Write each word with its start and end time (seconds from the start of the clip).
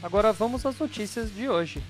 Agora 0.00 0.32
vamos 0.32 0.64
às 0.64 0.78
notícias 0.78 1.34
de 1.34 1.48
hoje. 1.48 1.82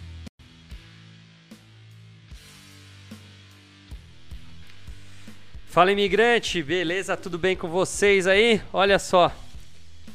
Fala 5.66 5.92
imigrante, 5.92 6.62
beleza? 6.62 7.16
Tudo 7.18 7.38
bem 7.38 7.54
com 7.54 7.68
vocês 7.68 8.26
aí? 8.26 8.62
Olha 8.72 8.98
só, 8.98 9.30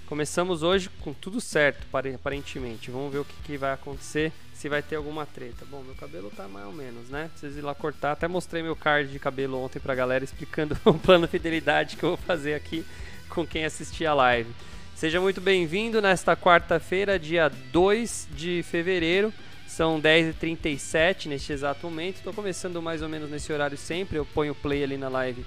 começamos 0.07 0.63
hoje 0.63 0.89
com 1.01 1.13
tudo 1.13 1.39
certo, 1.39 1.85
aparentemente. 2.15 2.89
Vamos 2.89 3.13
ver 3.13 3.19
o 3.19 3.25
que, 3.25 3.35
que, 3.45 3.57
vai 3.57 3.71
acontecer, 3.71 4.33
se 4.55 4.67
vai 4.67 4.81
ter 4.81 4.95
alguma 4.95 5.27
treta. 5.27 5.63
Bom, 5.69 5.83
meu 5.83 5.93
cabelo 5.93 6.31
tá 6.31 6.47
mais 6.47 6.65
ou 6.65 6.73
menos, 6.73 7.09
né? 7.09 7.29
Preciso 7.29 7.59
ir 7.59 7.61
lá 7.61 7.75
cortar. 7.75 8.13
Até 8.13 8.27
mostrei 8.27 8.63
meu 8.63 8.75
card 8.75 9.11
de 9.11 9.19
cabelo 9.19 9.63
ontem 9.63 9.79
pra 9.79 9.93
galera, 9.93 10.23
explicando 10.23 10.75
o 10.83 10.95
plano 10.95 11.27
fidelidade 11.27 11.95
que 11.95 12.03
eu 12.03 12.09
vou 12.09 12.17
fazer 12.17 12.55
aqui 12.55 12.83
com 13.29 13.45
quem 13.45 13.63
assistir 13.63 14.07
a 14.07 14.15
live. 14.15 14.51
Seja 14.95 15.19
muito 15.19 15.41
bem-vindo 15.41 16.01
nesta 16.01 16.35
quarta-feira, 16.35 17.19
dia 17.19 17.49
2 17.49 18.29
de 18.31 18.63
fevereiro. 18.63 19.33
São 19.67 19.99
10h37 19.99 21.25
neste 21.25 21.51
exato 21.51 21.87
momento. 21.87 22.17
Estou 22.17 22.33
começando 22.33 22.81
mais 22.81 23.01
ou 23.01 23.09
menos 23.09 23.29
nesse 23.29 23.51
horário 23.51 23.77
sempre. 23.77 24.17
Eu 24.17 24.25
ponho 24.25 24.55
play 24.55 24.83
ali 24.83 24.95
na 24.95 25.09
live 25.09 25.43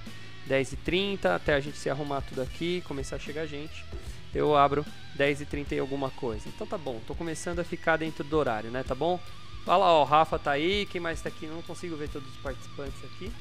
10h30 0.47 1.25
até 1.25 1.55
a 1.55 1.59
gente 1.59 1.77
se 1.77 1.89
arrumar 1.89 2.21
tudo 2.21 2.41
aqui, 2.41 2.83
começar 2.87 3.15
a 3.15 3.19
chegar 3.19 3.45
gente. 3.45 3.83
Eu 4.35 4.55
abro 4.55 4.85
10h30 5.17 5.71
e 5.71 5.79
alguma 5.79 6.11
coisa. 6.11 6.47
Então 6.49 6.67
tá 6.67 6.77
bom, 6.77 6.99
tô 7.07 7.15
começando 7.15 7.59
a 7.59 7.63
ficar 7.63 7.97
dentro 7.97 8.23
do 8.23 8.37
horário, 8.37 8.69
né? 8.69 8.83
Tá 8.83 8.93
bom? 8.93 9.19
Olha 9.65 9.77
lá, 9.77 9.93
ó, 9.93 10.01
o 10.01 10.05
Rafa 10.05 10.37
tá 10.37 10.51
aí. 10.51 10.85
Quem 10.85 11.01
mais 11.01 11.21
tá 11.21 11.29
aqui? 11.29 11.47
Não 11.47 11.61
consigo 11.61 11.95
ver 11.95 12.09
todos 12.09 12.29
os 12.29 12.37
participantes 12.37 13.03
aqui. 13.03 13.31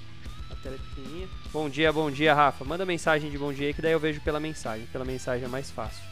É 0.66 0.70
pequenininha. 0.70 1.28
Bom 1.52 1.68
dia, 1.68 1.92
bom 1.92 2.10
dia, 2.10 2.34
Rafa. 2.34 2.64
Manda 2.64 2.84
mensagem 2.84 3.30
de 3.30 3.38
bom 3.38 3.52
dia 3.52 3.68
aí 3.68 3.74
que 3.74 3.80
daí 3.80 3.92
eu 3.92 4.00
vejo 4.00 4.20
pela 4.20 4.40
mensagem. 4.40 4.86
Pela 4.86 5.04
mensagem 5.04 5.44
é 5.44 5.48
mais 5.48 5.70
fácil. 5.70 6.02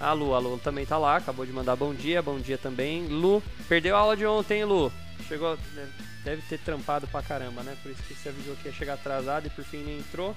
A 0.00 0.12
Lu, 0.12 0.34
a 0.34 0.38
Lu 0.38 0.58
também 0.58 0.86
tá 0.86 0.96
lá, 0.96 1.16
acabou 1.16 1.44
de 1.44 1.52
mandar 1.52 1.76
bom 1.76 1.92
dia, 1.92 2.22
bom 2.22 2.38
dia 2.38 2.56
também. 2.56 3.06
Lu, 3.06 3.42
perdeu 3.68 3.94
a 3.94 3.98
aula 3.98 4.16
de 4.16 4.24
ontem, 4.24 4.64
Lu. 4.64 4.90
Chegou, 5.28 5.58
deve 6.24 6.40
ter 6.48 6.58
trampado 6.60 7.06
pra 7.06 7.22
caramba, 7.22 7.62
né? 7.62 7.76
Por 7.82 7.92
isso 7.92 8.02
que 8.04 8.14
você 8.14 8.30
avisou 8.30 8.56
que 8.56 8.68
ia 8.68 8.72
chegar 8.72 8.94
atrasado 8.94 9.46
e 9.46 9.50
por 9.50 9.62
fim 9.62 9.82
nem 9.84 9.98
entrou. 9.98 10.34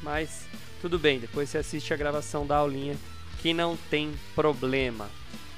Mas 0.00 0.46
tudo 0.80 0.96
bem, 0.96 1.18
depois 1.18 1.50
você 1.50 1.58
assiste 1.58 1.92
a 1.92 1.96
gravação 1.96 2.46
da 2.46 2.58
aulinha 2.58 2.96
que 3.42 3.52
não 3.52 3.76
tem 3.90 4.14
problema. 4.36 5.08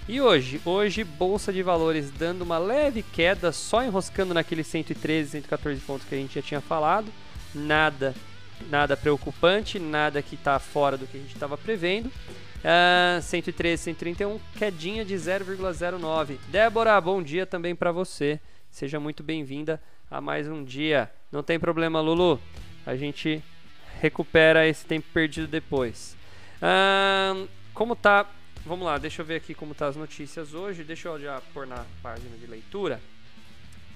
E 0.08 0.20
hoje, 0.20 0.60
hoje 0.64 1.04
bolsa 1.04 1.52
de 1.52 1.62
valores 1.62 2.10
dando 2.12 2.42
uma 2.42 2.58
leve 2.58 3.02
queda, 3.02 3.52
só 3.52 3.82
enroscando 3.82 4.32
naqueles 4.32 4.66
113, 4.68 5.30
114 5.32 5.80
pontos 5.80 6.06
que 6.08 6.14
a 6.14 6.18
gente 6.18 6.36
já 6.36 6.42
tinha 6.42 6.60
falado. 6.60 7.12
Nada, 7.56 8.14
nada 8.68 8.98
preocupante, 8.98 9.78
nada 9.78 10.20
que 10.20 10.34
está 10.34 10.58
fora 10.58 10.98
do 10.98 11.06
que 11.06 11.16
a 11.16 11.20
gente 11.20 11.32
estava 11.32 11.56
prevendo. 11.56 12.08
Uh, 12.08 13.22
113, 13.22 13.82
131, 13.82 14.38
quedinha 14.58 15.06
de 15.06 15.14
0,09. 15.14 16.36
Débora, 16.48 17.00
bom 17.00 17.22
dia 17.22 17.46
também 17.46 17.74
para 17.74 17.90
você. 17.90 18.38
Seja 18.70 19.00
muito 19.00 19.22
bem-vinda 19.22 19.80
a 20.10 20.20
mais 20.20 20.46
um 20.46 20.62
dia. 20.62 21.10
Não 21.32 21.42
tem 21.42 21.58
problema, 21.58 21.98
Lulu. 21.98 22.38
A 22.84 22.94
gente 22.94 23.42
recupera 24.02 24.68
esse 24.68 24.84
tempo 24.84 25.06
perdido 25.14 25.46
depois. 25.46 26.14
Uh, 26.60 27.48
como 27.72 27.96
tá? 27.96 28.26
Vamos 28.66 28.84
lá, 28.84 28.98
deixa 28.98 29.22
eu 29.22 29.26
ver 29.26 29.36
aqui 29.36 29.54
como 29.54 29.74
tá 29.74 29.86
as 29.86 29.96
notícias 29.96 30.52
hoje. 30.52 30.84
Deixa 30.84 31.08
eu 31.08 31.18
já 31.18 31.40
pôr 31.54 31.66
na 31.66 31.86
página 32.02 32.36
de 32.36 32.46
leitura. 32.46 33.00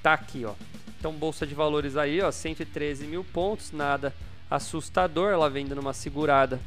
Tá 0.02 0.14
aqui, 0.14 0.44
ó. 0.44 0.54
Então, 0.98 1.12
bolsa 1.12 1.46
de 1.46 1.54
valores 1.54 1.96
aí, 1.96 2.20
ó, 2.20 2.30
113 2.30 3.06
mil 3.06 3.24
pontos, 3.24 3.72
nada 3.72 4.14
assustador. 4.50 5.32
Ela 5.32 5.48
vem 5.48 5.66
dando 5.66 5.80
uma 5.80 5.92
segurada 5.92 6.60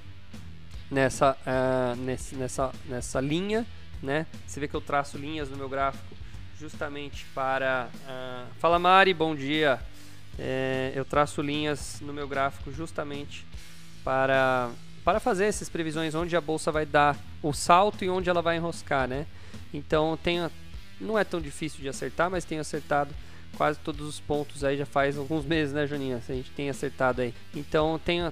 nessa, 0.89 1.37
uh, 1.41 1.95
nesse, 1.97 2.35
nessa, 2.35 2.71
nessa 2.85 3.19
linha, 3.19 3.65
né? 4.01 4.25
Você 4.45 4.59
vê 4.59 4.67
que 4.67 4.75
eu 4.75 4.81
traço 4.81 5.17
linhas 5.17 5.49
no 5.49 5.57
meu 5.57 5.69
gráfico 5.69 6.15
justamente 6.59 7.25
para... 7.33 7.89
Uh, 8.05 8.53
Fala 8.59 8.79
Mari, 8.79 9.13
bom 9.13 9.35
dia! 9.35 9.79
É, 10.37 10.91
eu 10.95 11.05
traço 11.05 11.41
linhas 11.41 11.99
no 12.01 12.11
meu 12.11 12.27
gráfico 12.27 12.71
justamente 12.71 13.45
para, 14.03 14.71
para 15.03 15.19
fazer 15.19 15.45
essas 15.45 15.69
previsões 15.69 16.15
onde 16.15 16.35
a 16.35 16.41
bolsa 16.41 16.71
vai 16.71 16.85
dar 16.85 17.15
o 17.41 17.53
salto 17.53 18.03
e 18.03 18.09
onde 18.09 18.29
ela 18.29 18.41
vai 18.41 18.57
enroscar, 18.57 19.07
né? 19.07 19.27
Então 19.73 20.17
tenho, 20.21 20.49
não 20.99 21.17
é 21.17 21.23
tão 21.23 21.41
difícil 21.41 21.81
de 21.81 21.89
acertar, 21.89 22.29
mas 22.29 22.45
tenho 22.45 22.61
acertado 22.61 23.13
quase 23.57 23.79
todos 23.79 24.07
os 24.07 24.19
pontos 24.19 24.63
aí 24.63 24.77
já 24.77 24.85
faz 24.85 25.17
alguns 25.17 25.45
meses, 25.45 25.73
né, 25.73 25.85
Joninha? 25.87 26.21
A 26.27 26.33
gente 26.33 26.51
tem 26.51 26.69
acertado 26.69 27.21
aí. 27.21 27.33
Então 27.55 27.99
tenho 28.03 28.31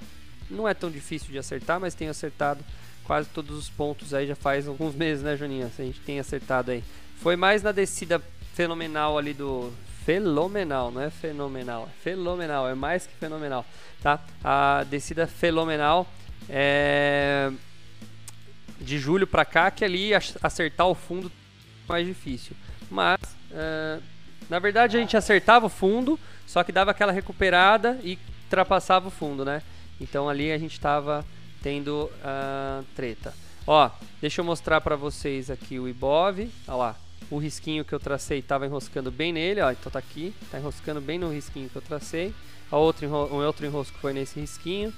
não 0.49 0.67
é 0.67 0.73
tão 0.73 0.91
difícil 0.91 1.31
de 1.31 1.37
acertar, 1.37 1.79
mas 1.79 1.95
tenho 1.95 2.11
acertado 2.11 2.63
quase 3.05 3.29
todos 3.29 3.57
os 3.57 3.69
pontos 3.69 4.13
aí 4.13 4.27
já 4.27 4.35
faz 4.35 4.67
alguns 4.67 4.93
meses, 4.95 5.23
né, 5.23 5.35
Joninha? 5.35 5.71
A 5.77 5.81
gente 5.81 5.99
tem 6.01 6.19
acertado 6.19 6.71
aí. 6.71 6.83
Foi 7.17 7.35
mais 7.35 7.63
na 7.63 7.71
descida 7.71 8.21
fenomenal 8.53 9.17
ali 9.17 9.33
do 9.33 9.71
fenomenal, 10.05 10.91
não 10.91 11.01
é 11.01 11.09
fenomenal, 11.09 11.87
é 11.89 12.03
fenomenal, 12.03 12.67
é 12.67 12.73
mais 12.73 13.05
que 13.05 13.13
fenomenal, 13.15 13.65
tá? 14.01 14.19
A 14.43 14.83
descida 14.89 15.27
fenomenal 15.27 16.07
é 16.49 17.51
de 18.79 18.97
julho 18.97 19.27
para 19.27 19.45
cá 19.45 19.69
que 19.69 19.85
ali 19.85 20.11
acertar 20.41 20.87
o 20.87 20.95
fundo 20.95 21.27
é 21.27 21.40
mais 21.91 22.07
difícil. 22.07 22.55
Mas 22.89 23.19
uh, 23.51 24.01
na 24.49 24.59
verdade 24.59 24.97
a 24.97 24.99
gente 24.99 25.15
acertava 25.15 25.67
o 25.67 25.69
fundo, 25.69 26.19
só 26.47 26.63
que 26.63 26.71
dava 26.71 26.91
aquela 26.91 27.11
recuperada 27.11 27.99
e 28.03 28.17
ultrapassava 28.45 29.07
o 29.07 29.11
fundo, 29.11 29.45
né? 29.45 29.61
Então 29.99 30.27
ali 30.27 30.51
a 30.51 30.57
gente 30.57 30.73
estava 30.73 31.25
tendo 31.61 32.09
uh, 32.23 32.83
treta. 32.95 33.33
Ó, 33.67 33.89
deixa 34.19 34.41
eu 34.41 34.45
mostrar 34.45 34.81
para 34.81 34.95
vocês 34.95 35.51
aqui 35.51 35.79
o 35.79 35.87
Ibov. 35.87 36.49
Olha 36.67 36.75
lá, 36.75 36.95
o 37.29 37.37
risquinho 37.37 37.85
que 37.85 37.93
eu 37.93 37.99
tracei 37.99 38.39
estava 38.39 38.65
enroscando 38.65 39.11
bem 39.11 39.31
nele, 39.31 39.61
ó, 39.61 39.71
então 39.71 39.91
tá 39.91 39.99
aqui, 39.99 40.33
tá 40.49 40.59
enroscando 40.59 40.99
bem 40.99 41.19
no 41.19 41.31
risquinho 41.31 41.69
que 41.69 41.75
eu 41.75 41.81
tracei. 41.81 42.33
A 42.71 42.77
outro, 42.77 43.07
um 43.07 43.45
outro 43.45 43.65
enrosco 43.65 43.97
foi 43.99 44.13
nesse 44.13 44.39
risquinho, 44.39 44.93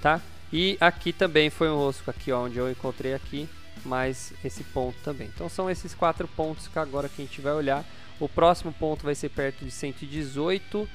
tá? 0.00 0.20
E 0.52 0.76
aqui 0.80 1.12
também 1.12 1.50
foi 1.50 1.68
um 1.68 1.74
enrosco 1.74 2.10
aqui, 2.10 2.32
ó, 2.32 2.44
onde 2.44 2.56
eu 2.56 2.70
encontrei 2.70 3.14
aqui, 3.14 3.48
mais 3.86 4.32
esse 4.44 4.64
ponto 4.64 4.96
também. 5.02 5.28
Então 5.34 5.48
são 5.48 5.70
esses 5.70 5.94
quatro 5.94 6.26
pontos 6.28 6.68
que 6.68 6.78
agora 6.78 7.08
que 7.08 7.22
a 7.22 7.24
gente 7.24 7.40
vai 7.40 7.52
olhar. 7.52 7.84
O 8.18 8.28
próximo 8.28 8.72
ponto 8.72 9.04
vai 9.04 9.14
ser 9.14 9.28
perto 9.28 9.64
de 9.64 9.70
118, 9.70 10.82
uh, 10.82 10.88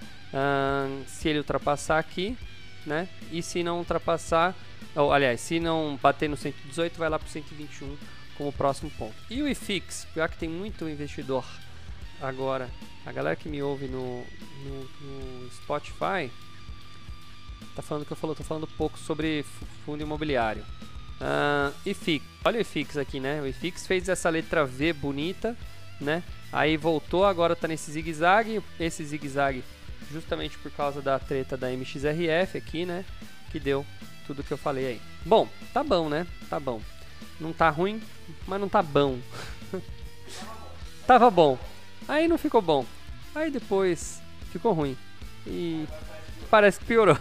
se 1.08 1.30
ele 1.30 1.38
ultrapassar 1.38 2.00
aqui, 2.00 2.36
né? 2.86 3.08
E 3.32 3.44
se 3.44 3.64
não 3.64 3.78
ultrapassar, 3.78 4.56
ou, 4.96 5.14
aliás, 5.14 5.40
se 5.40 5.60
não 5.60 6.00
bater 6.02 6.28
no 6.28 6.36
118, 6.36 6.98
vai 6.98 7.10
lá 7.10 7.20
para 7.20 7.28
o 7.28 7.30
121 7.30 7.96
como 8.38 8.52
próximo 8.52 8.90
ponto. 8.92 9.16
E 9.30 9.42
o 9.42 9.48
IFIX, 9.48 10.08
já 10.16 10.28
que 10.28 10.38
tem 10.38 10.50
muito 10.50 10.90
investidor 10.90 11.46
agora, 12.20 12.70
a 13.06 13.12
galera 13.12 13.36
que 13.36 13.48
me 13.48 13.62
ouve 13.62 13.88
no, 13.88 14.24
no, 14.64 14.84
no 15.02 15.52
Spotify, 15.52 16.32
tá 17.76 17.82
falando 17.82 18.06
que 18.06 18.12
eu 18.12 18.18
falo, 18.18 18.36
tô 18.36 18.44
falando 18.44 18.68
pouco 18.68 18.98
sobre 18.98 19.46
fundo 19.86 20.02
imobiliário. 20.02 20.66
Uh, 21.22 21.72
IFIX, 21.86 22.26
olha 22.44 22.58
o 22.58 22.62
IFIX 22.62 22.98
aqui, 22.98 23.20
né? 23.20 23.40
O 23.42 23.46
IFIX 23.46 23.86
fez 23.86 24.10
essa 24.10 24.28
letra 24.28 24.66
V 24.66 24.92
bonita, 24.94 25.56
né? 26.00 26.24
Aí 26.52 26.76
voltou, 26.78 27.24
agora 27.26 27.56
tá 27.56 27.68
nesse 27.68 27.92
zigue-zague. 27.92 28.62
Esse 28.80 29.06
zigue-zague 29.06 29.64
justamente 30.12 30.58
por 30.58 30.72
causa 30.72 31.00
da 31.00 31.20
treta 31.20 31.56
da 31.56 31.72
MXRF 31.72 32.58
aqui, 32.58 32.86
né? 32.86 33.06
Que 33.52 33.60
deu 33.60 33.86
tudo 34.26 34.44
que 34.44 34.52
eu 34.52 34.58
falei 34.58 34.88
aí. 34.88 35.02
Bom, 35.24 35.48
tá 35.72 35.84
bom, 35.84 36.10
né? 36.10 36.26
Tá 36.50 36.60
bom. 36.60 36.82
Não 37.40 37.54
tá 37.54 37.70
ruim, 37.70 38.02
mas 38.48 38.60
não 38.60 38.68
tá 38.68 38.82
bom. 38.82 39.20
Tava 41.06 41.30
bom. 41.30 41.58
Aí 42.08 42.28
não 42.28 42.38
ficou 42.38 42.62
bom. 42.62 42.86
Aí 43.36 43.52
depois 43.52 44.20
ficou 44.52 44.74
ruim. 44.74 44.98
E 45.46 45.88
parece 46.50 46.80
que 46.80 46.86
piorou. 46.86 47.18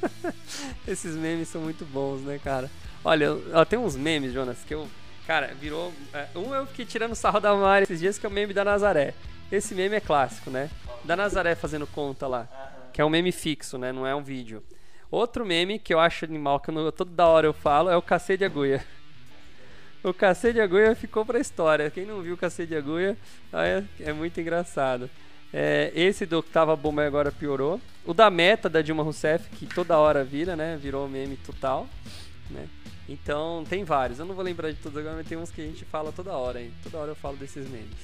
Esses 0.86 1.16
memes 1.16 1.48
são 1.48 1.62
muito 1.62 1.84
bons, 1.86 2.20
né, 2.20 2.38
cara? 2.42 2.70
Olha, 3.04 3.36
ó, 3.52 3.64
tem 3.66 3.78
uns 3.78 3.96
memes, 3.96 4.32
Jonas, 4.32 4.58
que 4.66 4.74
eu. 4.74 4.88
Cara, 5.26 5.48
virou. 5.60 5.92
É, 6.12 6.26
um 6.34 6.54
eu 6.54 6.66
fiquei 6.66 6.86
tirando 6.86 7.14
sarro 7.14 7.38
da 7.38 7.54
Mari 7.54 7.84
esses 7.84 8.00
dias, 8.00 8.18
que 8.18 8.24
é 8.24 8.28
o 8.28 8.32
meme 8.32 8.54
da 8.54 8.64
Nazaré. 8.64 9.12
Esse 9.52 9.74
meme 9.74 9.96
é 9.96 10.00
clássico, 10.00 10.50
né? 10.50 10.70
Da 11.04 11.14
Nazaré 11.14 11.54
fazendo 11.54 11.86
conta 11.86 12.26
lá. 12.26 12.48
Que 12.92 13.02
é 13.02 13.04
um 13.04 13.10
meme 13.10 13.30
fixo, 13.30 13.76
né? 13.76 13.92
Não 13.92 14.06
é 14.06 14.14
um 14.14 14.22
vídeo. 14.22 14.62
Outro 15.10 15.44
meme 15.44 15.78
que 15.78 15.92
eu 15.92 16.00
acho 16.00 16.24
animal, 16.24 16.58
que 16.60 16.70
eu, 16.70 16.90
toda 16.92 17.26
hora 17.26 17.46
eu 17.46 17.52
falo, 17.52 17.90
é 17.90 17.96
o 17.96 18.02
cacete 18.02 18.38
de 18.38 18.44
agulha. 18.46 18.82
o 20.02 20.14
cacete 20.14 20.54
de 20.54 20.60
agulha 20.60 20.94
ficou 20.96 21.26
pra 21.26 21.38
história. 21.38 21.90
Quem 21.90 22.06
não 22.06 22.22
viu 22.22 22.34
o 22.34 22.38
cacete 22.38 22.70
de 22.70 22.76
agulha, 22.76 23.16
é, 23.52 23.84
é 24.00 24.12
muito 24.14 24.40
engraçado. 24.40 25.10
É, 25.52 25.92
esse 25.94 26.24
do 26.24 26.42
que 26.42 26.50
tava 26.50 26.74
bom, 26.74 26.90
mas 26.90 27.06
agora 27.06 27.30
piorou. 27.30 27.80
O 28.04 28.14
da 28.14 28.30
meta 28.30 28.68
da 28.68 28.80
Dilma 28.80 29.02
Rousseff, 29.02 29.48
que 29.50 29.66
toda 29.66 29.98
hora 29.98 30.24
vira, 30.24 30.56
né? 30.56 30.76
Virou 30.80 31.06
meme 31.06 31.36
total, 31.36 31.86
né? 32.50 32.66
Então, 33.08 33.64
tem 33.68 33.84
vários. 33.84 34.18
Eu 34.18 34.24
não 34.24 34.34
vou 34.34 34.44
lembrar 34.44 34.70
de 34.70 34.78
todos 34.78 34.98
agora, 34.98 35.16
mas 35.16 35.26
tem 35.26 35.36
uns 35.36 35.50
que 35.50 35.60
a 35.60 35.64
gente 35.64 35.84
fala 35.84 36.12
toda 36.12 36.32
hora, 36.32 36.62
hein? 36.62 36.72
Toda 36.82 36.98
hora 36.98 37.10
eu 37.10 37.16
falo 37.16 37.36
desses 37.36 37.68
memes. 37.68 37.96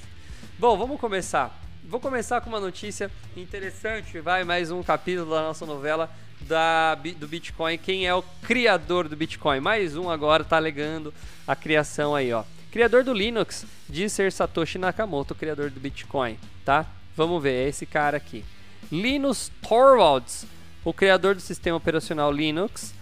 Bom, 0.59 0.77
vamos 0.77 0.99
começar. 0.99 1.59
Vou 1.83 1.99
começar 1.99 2.41
com 2.41 2.49
uma 2.49 2.59
notícia 2.59 3.09
interessante. 3.35 4.19
Vai 4.19 4.43
mais 4.43 4.69
um 4.69 4.83
capítulo 4.83 5.31
da 5.31 5.41
nossa 5.41 5.65
novela 5.65 6.09
da, 6.41 6.95
do 6.95 7.27
Bitcoin. 7.27 7.77
Quem 7.77 8.05
é 8.05 8.13
o 8.13 8.23
criador 8.43 9.07
do 9.07 9.15
Bitcoin? 9.15 9.59
Mais 9.59 9.95
um 9.95 10.09
agora 10.09 10.43
tá 10.43 10.57
alegando 10.57 11.13
a 11.47 11.55
criação 11.55 12.13
aí, 12.13 12.31
ó. 12.31 12.43
Criador 12.71 13.03
do 13.03 13.13
Linux 13.13 13.65
diz 13.89 14.13
ser 14.13 14.31
Satoshi 14.31 14.77
Nakamoto, 14.77 15.35
criador 15.35 15.69
do 15.69 15.79
Bitcoin, 15.79 16.37
tá? 16.63 16.85
Vamos 17.17 17.41
ver, 17.43 17.65
é 17.65 17.67
esse 17.67 17.85
cara 17.85 18.15
aqui. 18.15 18.45
Linus 18.91 19.51
Torvalds, 19.61 20.45
o 20.85 20.93
criador 20.93 21.35
do 21.35 21.41
sistema 21.41 21.77
operacional 21.77 22.31
Linux, 22.31 22.93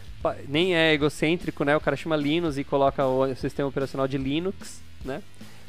nem 0.47 0.75
é 0.75 0.93
egocêntrico, 0.93 1.63
né? 1.63 1.75
O 1.75 1.81
cara 1.81 1.95
chama 1.95 2.15
Linux 2.15 2.57
e 2.57 2.63
coloca 2.63 3.05
o 3.05 3.33
sistema 3.35 3.69
operacional 3.69 4.07
de 4.07 4.17
Linux, 4.17 4.81
né? 5.03 5.21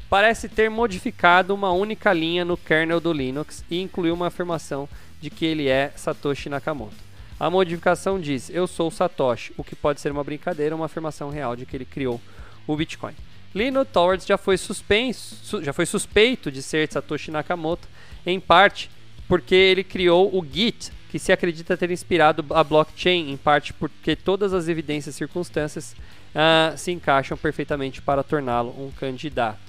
Parece 0.09 0.49
ter 0.49 0.69
modificado 0.69 1.55
uma 1.55 1.71
única 1.71 2.13
linha 2.13 2.45
no 2.45 2.57
kernel 2.57 3.01
do 3.01 3.13
Linux 3.13 3.65
e 3.71 3.81
incluiu 3.81 4.15
uma 4.15 4.27
afirmação 4.27 4.89
de 5.21 5.31
que 5.31 5.47
ele 5.47 5.69
é 5.69 5.93
Satoshi 5.95 6.49
Nakamoto. 6.49 6.97
A 7.39 7.49
modificação 7.49 8.21
diz: 8.21 8.51
Eu 8.51 8.67
sou 8.67 8.91
Satoshi, 8.91 9.53
o 9.57 9.63
que 9.63 9.77
pode 9.77 10.01
ser 10.01 10.11
uma 10.11 10.25
brincadeira 10.25 10.75
uma 10.75 10.87
afirmação 10.87 11.31
real 11.31 11.55
de 11.55 11.65
que 11.65 11.77
ele 11.77 11.85
criou 11.85 12.21
o 12.67 12.77
Bitcoin. 12.77 13.15
Linus 13.55 13.89
Torvalds 13.93 14.27
já 14.27 14.37
foi 14.37 14.57
suspenso, 14.57 15.63
já 15.63 15.73
foi 15.73 15.87
suspeito 15.87 16.51
de 16.51 16.63
ser 16.63 16.91
Satoshi 16.91 17.31
Nakamoto, 17.31 17.89
em 18.27 18.39
parte 18.39 18.91
porque 19.31 19.55
ele 19.55 19.85
criou 19.85 20.29
o 20.37 20.45
Git, 20.45 20.91
que 21.09 21.17
se 21.17 21.31
acredita 21.31 21.77
ter 21.77 21.89
inspirado 21.93 22.45
a 22.51 22.65
blockchain, 22.65 23.31
em 23.31 23.37
parte 23.37 23.73
porque 23.73 24.17
todas 24.17 24.53
as 24.53 24.67
evidências 24.67 25.15
e 25.15 25.19
circunstâncias 25.19 25.95
uh, 26.35 26.77
se 26.77 26.91
encaixam 26.91 27.39
perfeitamente 27.39 28.03
para 28.03 28.25
torná-lo 28.25 28.75
um 28.77 28.91
candidato. 28.91 29.61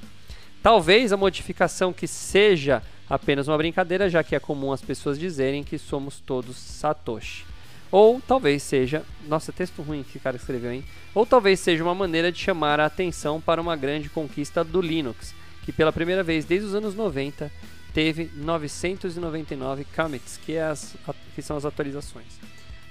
Talvez 0.63 1.13
a 1.13 1.17
modificação 1.17 1.93
que 1.93 2.07
seja 2.07 2.81
apenas 3.07 3.47
uma 3.47 3.55
brincadeira, 3.55 4.09
já 4.09 4.23
que 4.23 4.35
é 4.35 4.39
comum 4.39 4.71
as 4.71 4.81
pessoas 4.81 5.19
dizerem 5.19 5.63
que 5.63 5.77
somos 5.77 6.19
todos 6.19 6.57
Satoshi. 6.57 7.45
Ou 7.91 8.19
talvez 8.19 8.63
seja. 8.63 9.03
Nossa, 9.27 9.51
texto 9.51 9.83
ruim 9.83 10.01
que 10.01 10.17
o 10.17 10.21
cara 10.21 10.37
escreveu, 10.37 10.71
hein? 10.71 10.83
Ou 11.13 11.23
talvez 11.23 11.59
seja 11.59 11.83
uma 11.83 11.93
maneira 11.93 12.31
de 12.31 12.39
chamar 12.39 12.79
a 12.79 12.87
atenção 12.87 13.39
para 13.39 13.61
uma 13.61 13.75
grande 13.75 14.09
conquista 14.09 14.63
do 14.63 14.81
Linux, 14.81 15.35
que 15.63 15.71
pela 15.71 15.93
primeira 15.93 16.23
vez 16.23 16.45
desde 16.45 16.65
os 16.65 16.73
anos 16.73 16.95
90 16.95 17.51
teve 17.93 18.29
999 18.35 19.85
commits, 19.95 20.37
que, 20.37 20.53
é 20.53 20.63
as, 20.63 20.95
que 21.35 21.41
são 21.41 21.57
as 21.57 21.65
atualizações. 21.65 22.39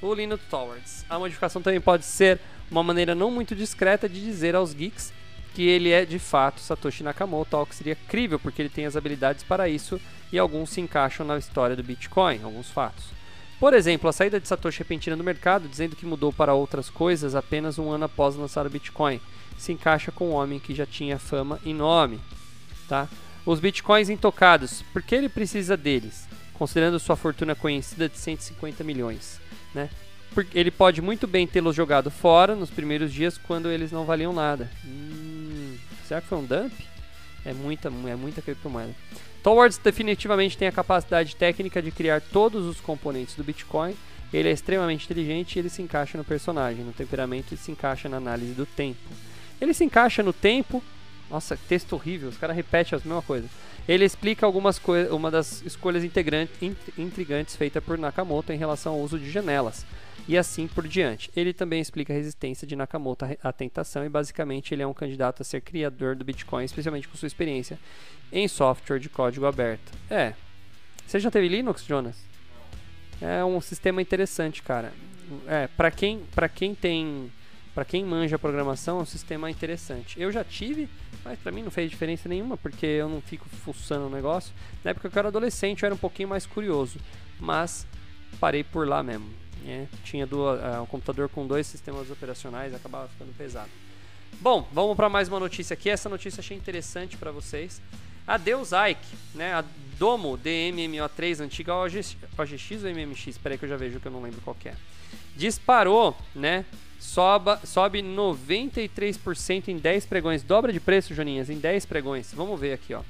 O 0.03 0.15
Linux 0.15 0.43
Towards. 0.49 1.05
A 1.09 1.19
modificação 1.19 1.61
também 1.61 1.81
pode 1.81 2.05
ser 2.05 2.41
uma 2.71 2.83
maneira 2.83 3.15
não 3.15 3.31
muito 3.31 3.55
discreta 3.55 4.09
de 4.09 4.21
dizer 4.21 4.55
aos 4.55 4.73
geeks 4.73 5.13
que 5.55 5.63
ele 5.63 5.91
é 5.91 6.05
de 6.05 6.19
fato 6.19 6.61
Satoshi 6.61 7.03
Nakamoto, 7.03 7.57
algo 7.57 7.69
que 7.69 7.75
seria 7.75 7.97
crível 8.09 8.39
porque 8.39 8.63
ele 8.63 8.69
tem 8.69 8.87
as 8.87 8.97
habilidades 8.97 9.43
para 9.43 9.69
isso 9.69 10.01
e 10.33 10.39
alguns 10.39 10.71
se 10.71 10.81
encaixam 10.81 11.27
na 11.27 11.37
história 11.37 11.75
do 11.75 11.83
Bitcoin, 11.83 12.41
alguns 12.43 12.71
fatos. 12.71 13.07
Por 13.59 13.75
exemplo, 13.75 14.09
a 14.09 14.13
saída 14.13 14.41
de 14.41 14.49
Satoshi 14.49 14.79
repentina 14.79 15.17
do 15.17 15.25
mercado, 15.25 15.69
dizendo 15.69 15.97
que 15.97 16.07
mudou 16.07 16.33
para 16.33 16.55
outras 16.55 16.89
coisas 16.89 17.35
apenas 17.35 17.79
um 17.79 17.91
ano 17.91 18.05
após 18.05 18.37
lançar 18.37 18.67
o 18.67 18.71
Bitcoin, 18.71 19.21
se 19.59 19.73
encaixa 19.73 20.11
com 20.11 20.31
um 20.31 20.33
homem 20.33 20.59
que 20.59 20.75
já 20.75 20.87
tinha 20.87 21.19
fama 21.19 21.61
e 21.63 21.75
nome. 21.75 22.19
Tá? 22.89 23.07
Os 23.45 23.61
bitcoins 23.61 24.09
intocados, 24.09 24.83
por 24.93 25.03
que 25.03 25.15
ele 25.15 25.29
precisa 25.29 25.77
deles? 25.77 26.29
Considerando 26.55 26.99
sua 26.99 27.17
fortuna 27.17 27.55
conhecida 27.55 28.09
de 28.09 28.19
150 28.19 28.85
milhões. 28.85 29.41
Né? 29.75 29.89
Porque 30.35 30.59
ele 30.59 30.71
pode 30.71 31.01
muito 31.01 31.27
bem 31.27 31.47
tê-los 31.47 31.75
jogado 31.75 32.11
fora 32.11 32.55
nos 32.55 32.71
primeiros 32.71 33.13
dias 33.13 33.39
quando 33.39 33.71
eles 33.71 33.91
não 33.91 34.05
valiam 34.05 34.33
nada. 34.33 34.71
Hum, 34.85 35.77
será 36.07 36.21
que 36.21 36.29
foi 36.29 36.39
um 36.39 36.45
dump? 36.45 36.73
É 37.45 37.53
muita, 37.53 37.89
é 37.89 38.15
muita 38.15 38.43
criptomoeda. 38.43 38.95
Towards 39.43 39.79
definitivamente 39.79 40.57
tem 40.57 40.69
a 40.69 40.73
capacidade 40.73 41.35
técnica 41.35 41.81
de 41.81 41.91
criar 41.91 42.21
todos 42.21 42.67
os 42.67 42.81
componentes 42.81 43.35
do 43.35 43.45
Bitcoin. 43.45 43.97
Ele 44.33 44.49
é 44.49 44.53
extremamente 44.53 45.07
inteligente 45.07 45.57
e 45.57 45.59
ele 45.59 45.71
se 45.71 45.83
encaixa 45.83 46.17
no 46.19 46.25
personagem, 46.25 46.85
no 46.85 46.93
temperamento 46.93 47.55
e 47.55 47.57
se 47.57 47.73
encaixa 47.73 48.09
na 48.09 48.19
análise 48.19 48.53
do 48.53 48.67
tempo. 48.67 49.01
Ele 49.61 49.75
se 49.75 49.83
encaixa 49.83 50.23
no 50.23 50.33
tempo, 50.33 50.83
nossa, 51.31 51.57
texto 51.69 51.93
horrível, 51.93 52.29
os 52.29 52.37
caras 52.37 52.57
repetem 52.57 52.99
a 52.99 53.03
mesma 53.03 53.23
coisa. 53.23 53.49
Ele 53.89 54.05
explica 54.05 54.45
algumas 54.45 54.79
coisas, 54.79 55.13
uma 55.13 55.31
das 55.31 55.63
escolhas 55.63 56.05
intrigantes 56.05 57.57
feitas 57.57 57.83
por 57.83 57.97
Nakamoto 57.97 58.53
em 58.53 58.59
relação 58.59 58.95
ao 58.95 59.01
uso 59.01 59.19
de 59.19 59.31
janelas, 59.31 59.87
e 60.29 60.37
assim 60.37 60.69
por 60.69 60.87
diante. 60.87 61.31
Ele 61.35 61.53
também 61.53 61.81
explica 61.81 62.13
a 62.13 62.17
resistência 62.17 62.67
de 62.67 62.77
Nakamoto 62.77 63.25
à 63.43 63.53
tentação 63.53 64.05
e 64.05 64.09
basicamente 64.09 64.75
ele 64.75 64.83
é 64.83 64.87
um 64.87 64.95
candidato 64.95 65.43
a 65.43 65.45
ser 65.45 65.61
criador 65.61 66.15
do 66.15 66.25
Bitcoin, 66.25 66.65
especialmente 66.65 67.09
com 67.09 67.17
sua 67.17 67.27
experiência 67.27 67.79
em 68.31 68.47
software 68.47 68.99
de 68.99 69.09
código 69.09 69.47
aberto. 69.47 69.93
É. 70.09 70.35
Você 71.07 71.19
já 71.19 71.31
teve 71.31 71.49
Linux, 71.49 71.85
Jonas? 71.85 72.17
É 73.21 73.45
um 73.45 73.61
sistema 73.61 74.01
interessante, 74.01 74.63
cara. 74.63 74.93
É, 75.47 75.67
para 75.69 75.91
quem, 75.91 76.21
pra 76.33 76.49
quem 76.49 76.75
tem 76.75 77.31
para 77.75 77.85
quem 77.85 78.05
manja 78.05 78.39
programação, 78.39 78.99
é 78.99 79.03
um 79.03 79.07
sistema 79.07 79.51
interessante. 79.51 80.21
Eu 80.21 80.33
já 80.33 80.43
tive, 80.43 80.89
mas 81.25 81.39
para 81.39 81.53
mim 81.53 81.63
não 81.63 81.71
fez 81.71 81.91
diferença 81.91 82.29
nenhuma, 82.29 82.57
porque 82.57 82.87
eu 82.87 83.09
não 83.09 83.21
fico 83.21 83.49
fuçando 83.49 84.07
o 84.07 84.11
negócio. 84.11 84.53
Na 84.83 84.91
época 84.91 85.09
que 85.09 85.17
eu 85.17 85.21
era 85.21 85.29
adolescente, 85.29 85.83
eu 85.83 85.87
era 85.87 85.95
um 85.95 85.99
pouquinho 85.99 86.29
mais 86.29 86.47
curioso, 86.47 86.99
mas 87.39 87.87
parei 88.41 88.65
por 88.65 88.89
lá 88.89 89.03
mesmo. 89.03 89.31
Né? 89.63 89.89
Tinha 90.03 90.27
duas, 90.27 90.59
uh, 90.61 90.83
um 90.83 90.87
computador 90.87 91.29
com 91.29 91.47
dois 91.47 91.67
sistemas 91.67 92.11
operacionais, 92.11 92.75
acabava 92.75 93.09
ficando 93.09 93.33
pesado. 93.37 93.71
Bom, 94.41 94.67
vamos 94.73 94.97
para 94.97 95.09
mais 95.09 95.29
uma 95.29 95.39
notícia 95.39 95.75
aqui. 95.75 95.91
Essa 95.91 96.09
notícia 96.09 96.41
achei 96.41 96.57
interessante 96.57 97.17
para 97.17 97.31
vocês. 97.31 97.81
A 98.27 98.37
Ike, 98.89 99.17
né, 99.35 99.55
a 99.55 99.65
Domo 99.99 100.39
DMMO3, 100.39 101.41
antiga 101.41 101.75
OGX, 101.75 102.17
OGX 102.39 102.85
ou 102.85 102.91
MMX? 102.91 103.27
Espera 103.27 103.55
aí 103.55 103.59
que 103.59 103.65
eu 103.65 103.69
já 103.69 103.77
vejo 103.77 103.99
que 103.99 104.07
eu 104.07 104.13
não 104.13 104.23
lembro 104.23 104.41
qual 104.41 104.57
é. 104.65 104.75
Disparou, 105.37 106.17
né, 106.35 106.65
soba, 107.01 107.61
sobe 107.65 108.03
93% 108.03 109.69
em 109.69 109.79
10 109.79 110.07
pregões. 110.07 110.43
Dobra 110.43 110.73
de 110.73 110.79
preço, 110.79 111.15
Joninhas, 111.15 111.51
em 111.51 111.59
10 111.59 111.87
pregões. 111.87 112.33
Vamos 112.33 112.61
ver 112.61 112.75
aqui, 112.75 112.95
ó. 112.95 113.01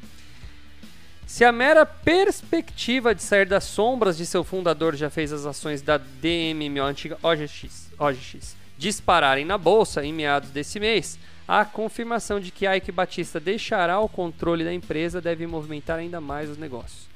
Se 1.26 1.44
a 1.44 1.52
mera 1.52 1.85
perspectiva 1.85 3.14
de 3.14 3.23
sair 3.23 3.47
das 3.47 3.64
sombras 3.64 4.16
de 4.16 4.25
seu 4.25 4.42
fundador 4.42 4.97
já 4.97 5.11
fez 5.11 5.32
as 5.32 5.44
ações 5.44 5.82
da 5.82 5.99
DMMO 5.99 6.82
antiga 6.82 7.18
OGX, 7.23 7.90
OGX 7.99 8.56
dispararem 8.78 9.44
na 9.44 9.59
bolsa 9.59 10.04
em 10.04 10.12
meados 10.12 10.50
desse 10.50 10.80
mês, 10.80 11.18
a 11.47 11.64
confirmação 11.64 12.40
de 12.40 12.50
que 12.50 12.66
Ike 12.66 12.90
Batista 12.90 13.38
deixará 13.38 14.00
o 14.00 14.09
controle 14.09 14.64
da 14.64 14.73
empresa 14.73 15.20
deve 15.20 15.47
movimentar 15.47 15.99
ainda 15.99 16.20
mais 16.20 16.49
os 16.49 16.56
negócios. 16.56 17.09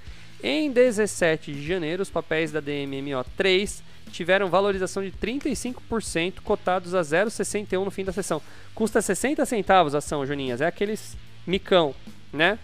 Em 0.43 0.71
17 0.71 1.53
de 1.53 1.67
janeiro, 1.67 2.03
os 2.03 2.11
papéis 2.11 2.53
da 2.53 2.61
DMMO 2.61 3.25
3 3.37 3.83
tiveram 4.11 4.49
valorização 4.49 5.03
de 5.03 5.11
35%, 5.11 6.41
cotados 6.43 6.95
a 6.95 7.01
0,61 7.01 7.85
no 7.85 7.91
fim 7.91 8.05
da 8.05 8.13
sessão. 8.13 8.41
Custa 8.75 9.03
60 9.03 9.45
centavos 9.45 9.95
a 9.95 9.99
ação, 9.99 10.27
Juninhas. 10.27 10.61
É 10.61 10.67
aqueles 10.67 11.17
micão, 11.47 11.95
né? 12.33 12.59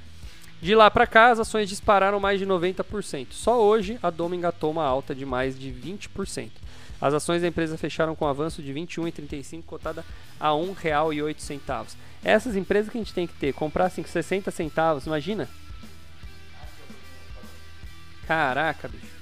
De 0.61 0.75
lá 0.75 0.91
para 0.91 1.07
cá, 1.07 1.31
as 1.31 1.39
ações 1.39 1.69
dispararam 1.69 2.21
mais 2.21 2.39
de 2.39 2.47
90%. 2.47 3.29
Só 3.31 3.63
hoje, 3.63 3.99
a 4.03 4.11
Doma 4.11 4.37
engatou 4.37 4.71
uma 4.71 4.85
alta 4.85 5.15
de 5.15 5.25
mais 5.25 5.59
de 5.59 5.71
20%. 5.71 6.51
As 7.01 7.15
ações 7.15 7.41
da 7.41 7.49
empresa 7.49 7.79
fecharam 7.79 8.15
com 8.15 8.27
um 8.27 8.29
avanço 8.29 8.63
de 8.63 8.75
21,35, 8.75 9.65
cotada 9.65 10.05
a 10.39 10.51
R$ 10.51 10.59
1,08. 10.59 11.97
Essas 12.23 12.57
empresas 12.57 12.91
que 12.91 12.99
a 12.99 13.01
gente 13.01 13.15
tem 13.15 13.27
que 13.27 13.33
ter, 13.35 13.55
comprassem 13.55 14.05
60 14.05 14.51
centavos, 14.51 15.07
imagina? 15.07 15.49
Caraca, 18.27 18.87
bicho. 18.87 19.20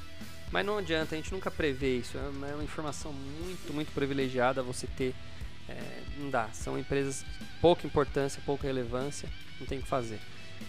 Mas 0.51 0.65
não 0.65 0.79
adianta, 0.79 1.15
a 1.15 1.19
gente 1.19 1.33
nunca 1.33 1.51
prevê 1.51 1.99
isso. 1.99 2.17
É 2.17 2.29
uma, 2.29 2.49
é 2.49 2.55
uma 2.55 2.65
informação 2.65 3.13
muito, 3.13 3.73
muito 3.73 3.93
privilegiada 3.93 4.63
você 4.63 4.87
ter. 4.87 5.15
É, 5.69 6.03
não 6.19 6.31
dá. 6.31 6.49
São 6.53 6.79
empresas 6.79 7.25
pouca 7.61 7.87
importância, 7.87 8.41
pouca 8.45 8.67
relevância. 8.67 9.29
Não 9.61 9.67
tem 9.67 9.79
o 9.79 9.83
que 9.83 9.89
fazer. 9.89 10.19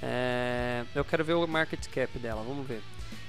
É, 0.01 0.83
eu 0.93 1.03
quero 1.05 1.23
ver 1.23 1.33
o 1.33 1.47
market 1.47 1.87
cap 1.87 2.19
dela, 2.19 2.43
vamos 2.43 2.67
ver. 2.67 2.81